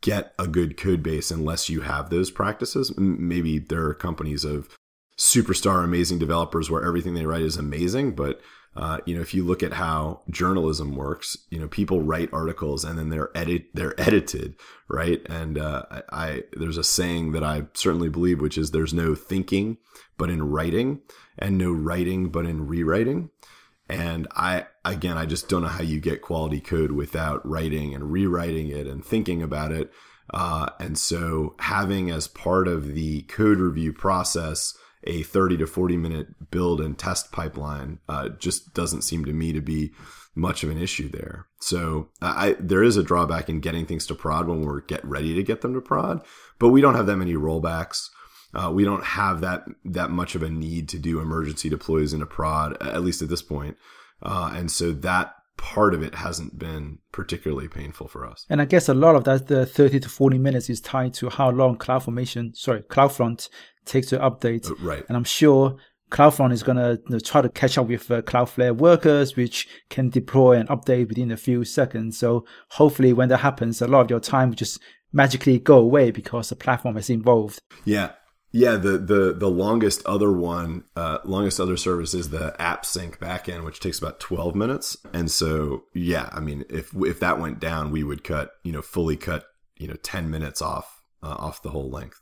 get 0.05 0.35
a 0.39 0.47
good 0.47 0.77
code 0.77 1.03
base 1.03 1.31
unless 1.31 1.71
you 1.71 1.81
have 1.81 2.11
those 2.11 2.31
practices. 2.31 2.97
Maybe 2.99 3.59
there 3.59 3.87
are 3.87 3.95
companies 3.95 4.45
of 4.45 4.69
superstar 5.19 5.83
amazing 5.83 6.19
developers 6.19 6.71
where 6.71 6.85
everything 6.85 7.15
they 7.15 7.25
write 7.25 7.41
is 7.41 7.57
amazing, 7.57 8.15
but 8.15 8.43
uh, 8.77 8.99
you 9.07 9.15
know, 9.15 9.23
if 9.23 9.33
you 9.33 9.45
look 9.45 9.63
at 9.63 9.73
how 9.73 10.21
journalism 10.29 10.95
works, 10.95 11.39
you 11.49 11.59
know, 11.59 11.69
people 11.69 12.03
write 12.03 12.29
articles 12.35 12.85
and 12.85 12.99
then 12.99 13.09
they're 13.09 13.31
edit 13.35 13.69
they're 13.73 13.99
edited, 14.01 14.57
right? 14.89 15.23
And 15.27 15.57
uh, 15.57 15.85
I, 15.91 16.03
I 16.13 16.43
there's 16.53 16.77
a 16.77 16.85
saying 16.85 17.33
that 17.33 17.43
I 17.43 17.63
certainly 17.73 18.11
believe, 18.11 18.43
which 18.43 18.59
is 18.59 18.73
there's 18.73 18.93
no 18.93 19.15
thinking 19.15 19.79
but 20.19 20.29
in 20.29 20.51
writing, 20.51 21.01
and 21.39 21.57
no 21.57 21.73
writing 21.73 22.29
but 22.29 22.45
in 22.45 22.67
rewriting. 22.67 23.31
And 23.89 24.29
I, 24.33 24.67
again, 24.85 25.17
I 25.17 25.27
just 25.27 25.49
don't 25.49 25.63
know 25.63 25.69
how 25.69 25.83
you 25.83 26.01
get 26.01 26.23
quality 26.23 26.61
code 26.61 26.93
without 26.93 27.47
writing 27.49 27.95
and 27.95 28.13
rewriting 28.13 28.69
it 28.69 28.87
and 28.87 29.05
thinking 29.05 29.43
about 29.43 29.73
it. 29.73 29.93
Uh, 30.33 30.71
and 30.81 30.99
so 30.99 31.55
having 31.59 32.11
as 32.11 32.29
part 32.29 32.67
of 32.67 32.95
the 32.95 33.23
code 33.23 33.59
review 33.59 33.93
process 33.93 34.77
a 35.07 35.23
30 35.23 35.59
to 35.59 35.67
40 35.67 35.97
minute 35.97 36.51
build 36.51 36.81
and 36.81 36.99
test 36.99 37.31
pipeline 37.31 37.99
uh, 38.09 38.31
just 38.31 38.73
doesn't 38.75 39.03
seem 39.03 39.25
to 39.25 39.33
me 39.33 39.53
to 39.53 39.61
be 39.61 39.93
much 40.35 40.65
of 40.65 40.71
an 40.71 40.79
issue 40.79 41.09
there. 41.09 41.47
So 41.61 42.09
I, 42.21 42.57
there 42.59 42.83
is 42.83 42.97
a 42.97 43.03
drawback 43.03 43.49
in 43.49 43.61
getting 43.61 43.87
things 43.87 44.07
to 44.07 44.15
prod 44.15 44.49
when 44.49 44.63
we're 44.63 44.81
get 44.81 45.05
ready 45.05 45.35
to 45.35 45.43
get 45.43 45.61
them 45.61 45.75
to 45.75 45.81
prod, 45.81 46.25
but 46.59 46.71
we 46.71 46.81
don't 46.81 46.95
have 46.95 47.07
that 47.07 47.17
many 47.17 47.35
rollbacks. 47.35 48.09
Uh, 48.55 48.71
we 48.71 48.85
don't 48.85 49.05
have 49.05 49.41
that 49.41 49.65
that 49.85 50.11
much 50.11 50.35
of 50.35 50.43
a 50.43 50.49
need 50.49 50.89
to 50.89 50.99
do 50.99 51.21
emergency 51.21 51.69
deploys 51.69 52.13
into 52.13 52.27
prod, 52.27 52.81
at 52.81 53.03
least 53.03 53.23
at 53.23 53.29
this 53.29 53.43
point. 53.43 53.77
Uh, 54.25 54.53
and 54.55 54.71
so 54.71 54.93
that 54.93 55.35
part 55.57 55.95
of 55.95 56.03
it 56.03 56.15
hasn't 56.17 56.59
been 56.59 56.99
particularly 57.13 57.69
painful 57.69 58.09
for 58.09 58.27
us. 58.27 58.47
And 58.51 58.61
I 58.61 58.65
guess 58.65 58.89
a 58.89 58.95
lot 58.95 59.17
of 59.17 59.25
that, 59.25 59.47
the 59.47 59.67
30 59.67 60.01
to 60.01 60.09
40 60.09 60.39
minutes 60.39 60.69
is 60.69 60.81
tied 60.81 61.15
to 61.15 61.31
how 61.31 61.51
long 61.51 61.79
CloudFormation, 61.79 62.57
sorry, 62.57 62.83
CloudFront 62.83 63.49
takes 63.85 64.09
to 64.09 64.19
update. 64.19 64.71
Uh, 64.71 64.75
right. 64.81 65.05
And 65.09 65.17
I'm 65.17 65.25
sure 65.25 65.77
CloudFront 66.11 66.53
is 66.53 66.63
going 66.63 66.77
to 66.77 67.01
you 67.07 67.15
know, 67.15 67.19
try 67.19 67.41
to 67.41 67.49
catch 67.49 67.79
up 67.79 67.89
with 67.89 68.11
uh, 68.11 68.23
Cloudflare 68.23 68.77
workers, 68.77 69.37
which 69.37 69.69
can 69.91 70.11
deploy 70.11 70.53
and 70.53 70.69
update 70.69 71.09
within 71.09 71.31
a 71.31 71.37
few 71.37 71.65
seconds. 71.65 72.19
So 72.19 72.45
hopefully 72.71 73.13
when 73.13 73.29
that 73.29 73.39
happens, 73.39 73.81
a 73.81 73.89
lot 73.89 74.03
of 74.03 74.11
your 74.11 74.21
time 74.21 74.51
will 74.51 74.57
just 74.57 74.81
magically 75.13 75.59
go 75.59 75.79
away 75.79 76.11
because 76.11 76.49
the 76.49 76.57
platform 76.57 76.97
is 76.97 77.09
involved. 77.09 77.61
Yeah. 77.85 78.13
Yeah, 78.57 78.77
the 78.77 78.99
the 78.99 79.35
the 79.37 79.51
longest 79.51 80.07
other 80.07 80.31
one, 80.31 80.85
uh, 80.95 81.19
longest 81.25 81.59
other 81.59 81.77
service 81.77 82.15
is 82.15 82.31
the 82.31 82.55
AppSync 82.61 83.19
backend, 83.19 83.65
which 83.65 83.81
takes 83.81 83.99
about 83.99 84.21
twelve 84.21 84.55
minutes. 84.55 84.97
And 85.13 85.29
so, 85.29 85.83
yeah, 85.93 86.29
I 86.31 86.39
mean, 86.39 86.65
if 86.71 86.95
if 86.95 87.19
that 87.19 87.41
went 87.41 87.59
down, 87.59 87.91
we 87.91 88.05
would 88.05 88.23
cut, 88.23 88.53
you 88.63 88.71
know, 88.71 88.81
fully 88.81 89.17
cut, 89.17 89.45
you 89.77 89.89
know, 89.89 89.97
ten 90.05 90.31
minutes 90.31 90.63
off 90.63 91.03
uh, 91.21 91.35
off 91.37 91.63
the 91.63 91.71
whole 91.71 91.91
length. 91.91 92.21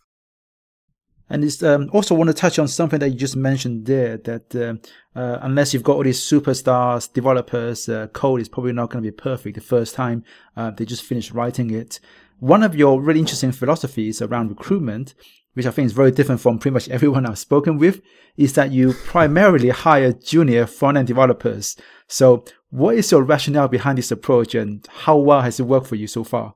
And 1.29 1.45
it's 1.45 1.62
um, 1.62 1.90
also 1.92 2.14
want 2.14 2.29
to 2.29 2.35
touch 2.35 2.59
on 2.59 2.66
something 2.66 3.01
that 3.01 3.11
you 3.11 3.18
just 3.18 3.37
mentioned 3.37 3.85
there 3.85 4.16
that 4.16 4.57
uh, 4.57 4.77
uh, 5.14 5.38
unless 5.42 5.75
you've 5.75 5.83
got 5.83 5.97
all 5.97 6.03
these 6.03 6.21
superstars, 6.21 7.12
developers, 7.12 7.90
uh, 7.90 8.07
code 8.14 8.40
is 8.40 8.49
probably 8.49 8.73
not 8.73 8.88
going 8.88 9.05
to 9.05 9.11
be 9.11 9.14
perfect 9.14 9.57
the 9.57 9.61
first 9.61 9.95
time 9.95 10.25
uh, 10.57 10.71
they 10.71 10.87
just 10.87 11.03
finished 11.03 11.33
writing 11.33 11.71
it. 11.71 12.01
One 12.38 12.62
of 12.62 12.75
your 12.75 13.03
really 13.03 13.21
interesting 13.21 13.53
philosophies 13.53 14.23
around 14.23 14.49
recruitment 14.49 15.14
which 15.55 15.67
I 15.67 15.71
think 15.71 15.87
is 15.87 15.93
very 15.93 16.11
different 16.11 16.41
from 16.41 16.59
pretty 16.59 16.73
much 16.73 16.88
everyone 16.88 17.27
I've 17.27 17.38
spoken 17.38 17.79
with, 17.79 18.01
is 18.37 18.55
that 18.55 18.73
you 18.73 18.93
primarily 18.93 19.71
hire 19.71 20.12
junior 20.12 20.67
front 20.67 20.97
end 20.97 21.09
developers. 21.09 21.77
So, 22.09 22.45
what 22.71 22.97
is 22.97 23.11
your 23.11 23.23
rationale 23.23 23.69
behind 23.69 23.99
this 23.99 24.11
approach 24.11 24.55
and 24.55 24.87
how 24.91 25.19
well 25.19 25.43
has 25.43 25.61
it 25.61 25.65
worked 25.65 25.87
for 25.87 25.97
you 25.97 26.07
so 26.07 26.25
far? 26.25 26.55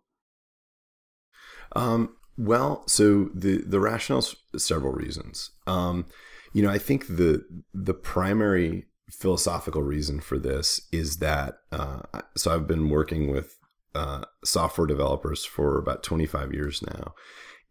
Um, 1.75 2.17
well, 2.39 2.85
so 2.87 3.31
the 3.35 3.63
the 3.67 3.81
rationale 3.81 4.25
is 4.55 4.65
several 4.65 4.93
reasons. 4.93 5.51
Um, 5.67 6.07
you 6.53 6.63
know, 6.63 6.71
I 6.71 6.79
think 6.79 7.07
the 7.07 7.45
the 7.75 7.95
primary 7.95 8.87
philosophical 9.11 9.83
reason 9.83 10.21
for 10.21 10.39
this 10.39 10.81
is 10.91 11.19
that 11.19 11.59
uh, 11.71 12.01
so 12.37 12.55
I've 12.55 12.67
been 12.67 12.89
working 12.89 13.31
with 13.31 13.57
uh, 13.95 14.25
software 14.45 14.87
developers 14.87 15.45
for 15.45 15.79
about 15.79 16.03
25 16.03 16.53
years 16.53 16.83
now, 16.83 17.15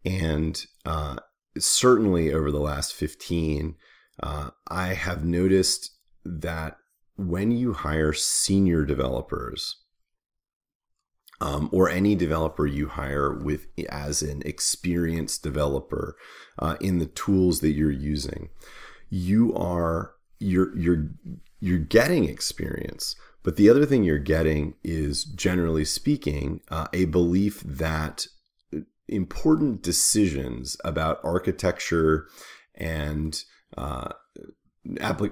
and 0.06 0.64
uh, 0.84 1.16
certainly 1.58 2.32
over 2.32 2.52
the 2.52 2.60
last 2.60 2.94
15, 2.94 3.74
uh, 4.22 4.50
I 4.68 4.94
have 4.94 5.24
noticed 5.24 5.90
that 6.24 6.78
when 7.16 7.50
you 7.50 7.72
hire 7.72 8.12
senior 8.12 8.84
developers, 8.84 9.76
um, 11.40 11.68
or 11.70 11.90
any 11.90 12.14
developer 12.14 12.66
you 12.66 12.88
hire 12.88 13.30
with 13.32 13.66
as 13.90 14.22
an 14.22 14.42
experienced 14.46 15.42
developer 15.42 16.16
uh, 16.58 16.76
in 16.80 16.98
the 16.98 17.06
tools 17.06 17.60
that 17.60 17.72
you're 17.72 17.90
using, 17.90 18.48
you 19.10 19.54
are 19.54 20.14
you're 20.38 20.76
you're 20.76 21.10
you're 21.60 21.78
getting 21.78 22.24
experience. 22.24 23.16
But 23.42 23.56
the 23.56 23.68
other 23.68 23.86
thing 23.86 24.02
you're 24.02 24.18
getting 24.18 24.74
is, 24.82 25.24
generally 25.24 25.84
speaking, 25.84 26.62
uh, 26.68 26.88
a 26.92 27.04
belief 27.04 27.60
that 27.60 28.26
important 29.08 29.82
decisions 29.82 30.76
about 30.84 31.20
architecture 31.24 32.28
and 32.74 33.42
uh, 33.76 34.12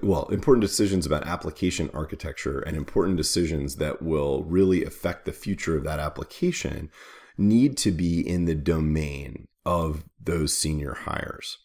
well, 0.03 0.27
important 0.29 0.63
decisions 0.63 1.07
about 1.07 1.27
application 1.27 1.91
architecture 1.95 2.61
and 2.61 2.77
important 2.77 3.17
decisions 3.17 3.77
that 3.77 4.03
will 4.03 4.43
really 4.45 4.85
affect 4.85 5.25
the 5.25 5.33
future 5.33 5.77
of 5.77 5.85
that 5.85 6.01
application 6.01 6.91
need 7.37 7.77
to 7.77 7.91
be 7.91 8.21
in 8.21 8.45
the 8.45 8.55
domain 8.55 9.47
of 9.65 10.05
those 10.23 10.57
senior 10.57 10.95
hires. 10.95 11.59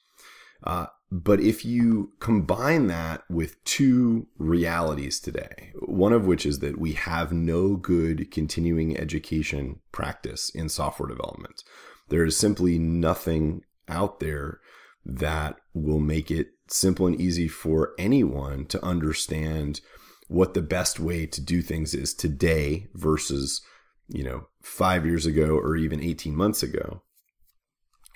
Uh, 0.64 0.88
but 1.12 1.40
if 1.40 1.66
you 1.66 2.12
combine 2.20 2.88
that 2.88 3.24
with 3.30 3.64
two 3.64 4.28
realities 4.38 5.20
today, 5.20 5.72
one 5.80 6.14
of 6.14 6.28
which 6.28 6.46
is 6.46 6.60
that 6.60 6.78
we 6.78 6.94
have 6.94 7.32
no 7.32 7.76
good 7.76 8.30
continuing 8.30 8.96
education 8.98 9.80
practice 9.92 10.50
in 10.50 10.70
software 10.70 11.10
development. 11.10 11.64
There 12.10 12.26
is 12.26 12.38
simply 12.38 12.78
nothing 12.78 13.64
out 13.88 14.20
there 14.20 14.60
that 15.06 15.58
will 15.74 16.00
make 16.00 16.30
it 16.30 16.50
simple 16.68 17.08
and 17.08 17.20
easy 17.20 17.48
for 17.48 17.94
anyone 17.98 18.66
to 18.68 18.84
understand 18.84 19.82
what 20.28 20.54
the 20.54 20.62
best 20.62 21.00
way 21.00 21.26
to 21.26 21.42
do 21.42 21.62
things 21.62 21.94
is 21.94 22.14
today 22.14 22.88
versus, 22.94 23.62
you 24.08 24.24
know, 24.24 24.48
five 24.62 25.06
years 25.06 25.26
ago 25.26 25.56
or 25.58 25.76
even 25.76 26.02
18 26.02 26.36
months 26.36 26.62
ago. 26.62 27.02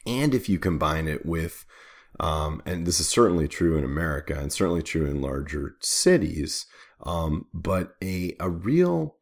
And 0.06 0.36
if 0.36 0.48
you 0.48 0.60
combine 0.60 1.08
it 1.08 1.26
with, 1.26 1.66
um, 2.20 2.62
and 2.66 2.86
this 2.86 3.00
is 3.00 3.08
certainly 3.08 3.48
true 3.48 3.78
in 3.78 3.84
America 3.84 4.38
and 4.38 4.54
certainly 4.54 4.84
true 4.84 5.06
in 5.06 5.22
larger 5.22 5.76
cities, 5.82 6.68
um, 7.04 7.48
but 7.54 7.96
a, 8.04 8.36
a 8.40 8.50
real 8.50 9.18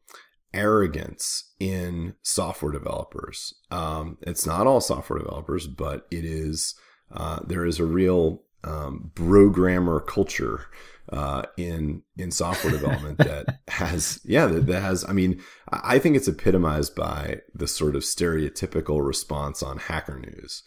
arrogance 0.54 1.52
in 1.58 2.14
software 2.22 2.72
developers. 2.72 3.54
Um, 3.70 4.18
it's 4.22 4.46
not 4.46 4.66
all 4.66 4.80
software 4.80 5.18
developers, 5.18 5.66
but 5.66 6.06
it 6.10 6.24
is. 6.24 6.74
Uh, 7.10 7.40
there 7.46 7.66
is 7.66 7.78
a 7.78 7.84
real 7.84 8.42
um, 8.64 9.10
programmer 9.14 10.00
culture 10.00 10.66
uh, 11.10 11.42
in 11.56 12.02
in 12.16 12.30
software 12.30 12.72
development 12.72 13.18
that 13.18 13.58
has 13.68 14.20
yeah 14.24 14.46
that, 14.46 14.66
that, 14.66 14.80
has 14.80 15.04
I 15.08 15.12
mean 15.12 15.42
I 15.70 15.98
think 15.98 16.16
it's 16.16 16.28
epitomized 16.28 16.94
by 16.94 17.40
the 17.54 17.68
sort 17.68 17.96
of 17.96 18.02
stereotypical 18.02 19.04
response 19.04 19.62
on 19.62 19.78
Hacker 19.78 20.18
News, 20.18 20.62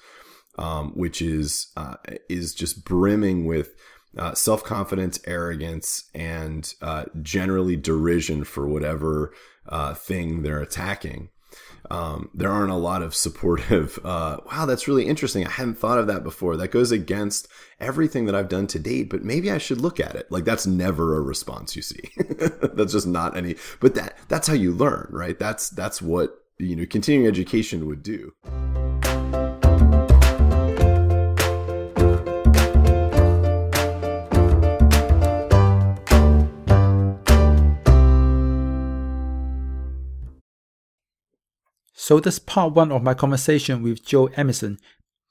um, 0.58 0.92
which 0.96 1.22
is 1.22 1.72
uh, 1.78 1.96
is 2.30 2.54
just 2.54 2.86
brimming 2.86 3.46
with 3.46 3.76
uh, 4.18 4.34
self 4.34 4.64
confidence, 4.64 5.20
arrogance, 5.26 6.10
and 6.14 6.74
uh, 6.82 7.06
generally 7.22 7.76
derision 7.76 8.44
for 8.44 8.68
whatever 8.68 9.34
uh, 9.68 9.94
thing 9.94 10.44
they're 10.44 10.62
attacking. 10.62 11.30
Um, 11.92 12.30
there 12.34 12.52
aren't 12.52 12.72
a 12.72 12.76
lot 12.76 13.04
of 13.04 13.14
supportive, 13.14 14.00
uh, 14.06 14.38
wow, 14.46 14.66
that's 14.66 14.88
really 14.88 15.06
interesting. 15.06 15.46
I 15.46 15.52
hadn't 15.52 15.76
thought 15.76 16.00
of 16.00 16.08
that 16.08 16.24
before. 16.24 16.58
That 16.58 16.70
goes 16.70 16.92
against 16.92 17.48
everything 17.80 18.26
that 18.26 18.36
I've 18.36 18.50
done 18.50 18.68
to 18.68 18.80
date, 18.80 19.10
but 19.10 19.24
maybe 19.24 19.52
I 19.52 19.60
should 19.60 19.82
look 19.82 20.00
at 20.00 20.16
it. 20.16 20.32
Like 20.32 20.46
that's 20.46 20.66
never 20.66 21.16
a 21.16 21.22
response 21.22 21.76
you 21.76 21.82
see. 21.82 22.10
that's 22.18 22.94
just 22.94 23.08
not 23.08 23.38
any, 23.38 23.56
but 23.80 23.96
that, 23.96 24.18
that's 24.28 24.48
how 24.48 24.56
you 24.56 24.72
learn, 24.72 25.08
right? 25.12 25.38
That's, 25.38 25.70
that's 25.70 26.02
what, 26.02 26.42
you 26.58 26.76
know, 26.76 26.86
continuing 26.86 27.28
education 27.28 27.86
would 27.88 28.02
do. 28.02 28.34
So 42.06 42.20
that's 42.20 42.38
part 42.38 42.76
one 42.76 42.92
of 42.92 43.02
my 43.02 43.16
conversation 43.16 43.82
with 43.82 44.06
Joe 44.06 44.28
Emerson. 44.36 44.78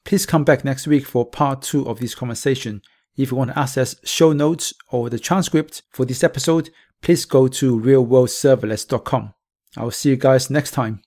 Please 0.04 0.26
come 0.26 0.42
back 0.42 0.64
next 0.64 0.88
week 0.88 1.06
for 1.06 1.24
part 1.24 1.62
two 1.62 1.88
of 1.88 2.00
this 2.00 2.16
conversation. 2.16 2.82
If 3.16 3.30
you 3.30 3.36
want 3.36 3.52
to 3.52 3.58
access 3.60 3.94
show 4.02 4.32
notes 4.32 4.74
or 4.90 5.08
the 5.08 5.20
transcript 5.20 5.82
for 5.92 6.04
this 6.04 6.24
episode, 6.24 6.70
please 7.00 7.26
go 7.26 7.46
to 7.46 7.78
realworldserverless.com. 7.78 9.34
I'll 9.76 9.92
see 9.92 10.10
you 10.10 10.16
guys 10.16 10.50
next 10.50 10.72
time. 10.72 11.02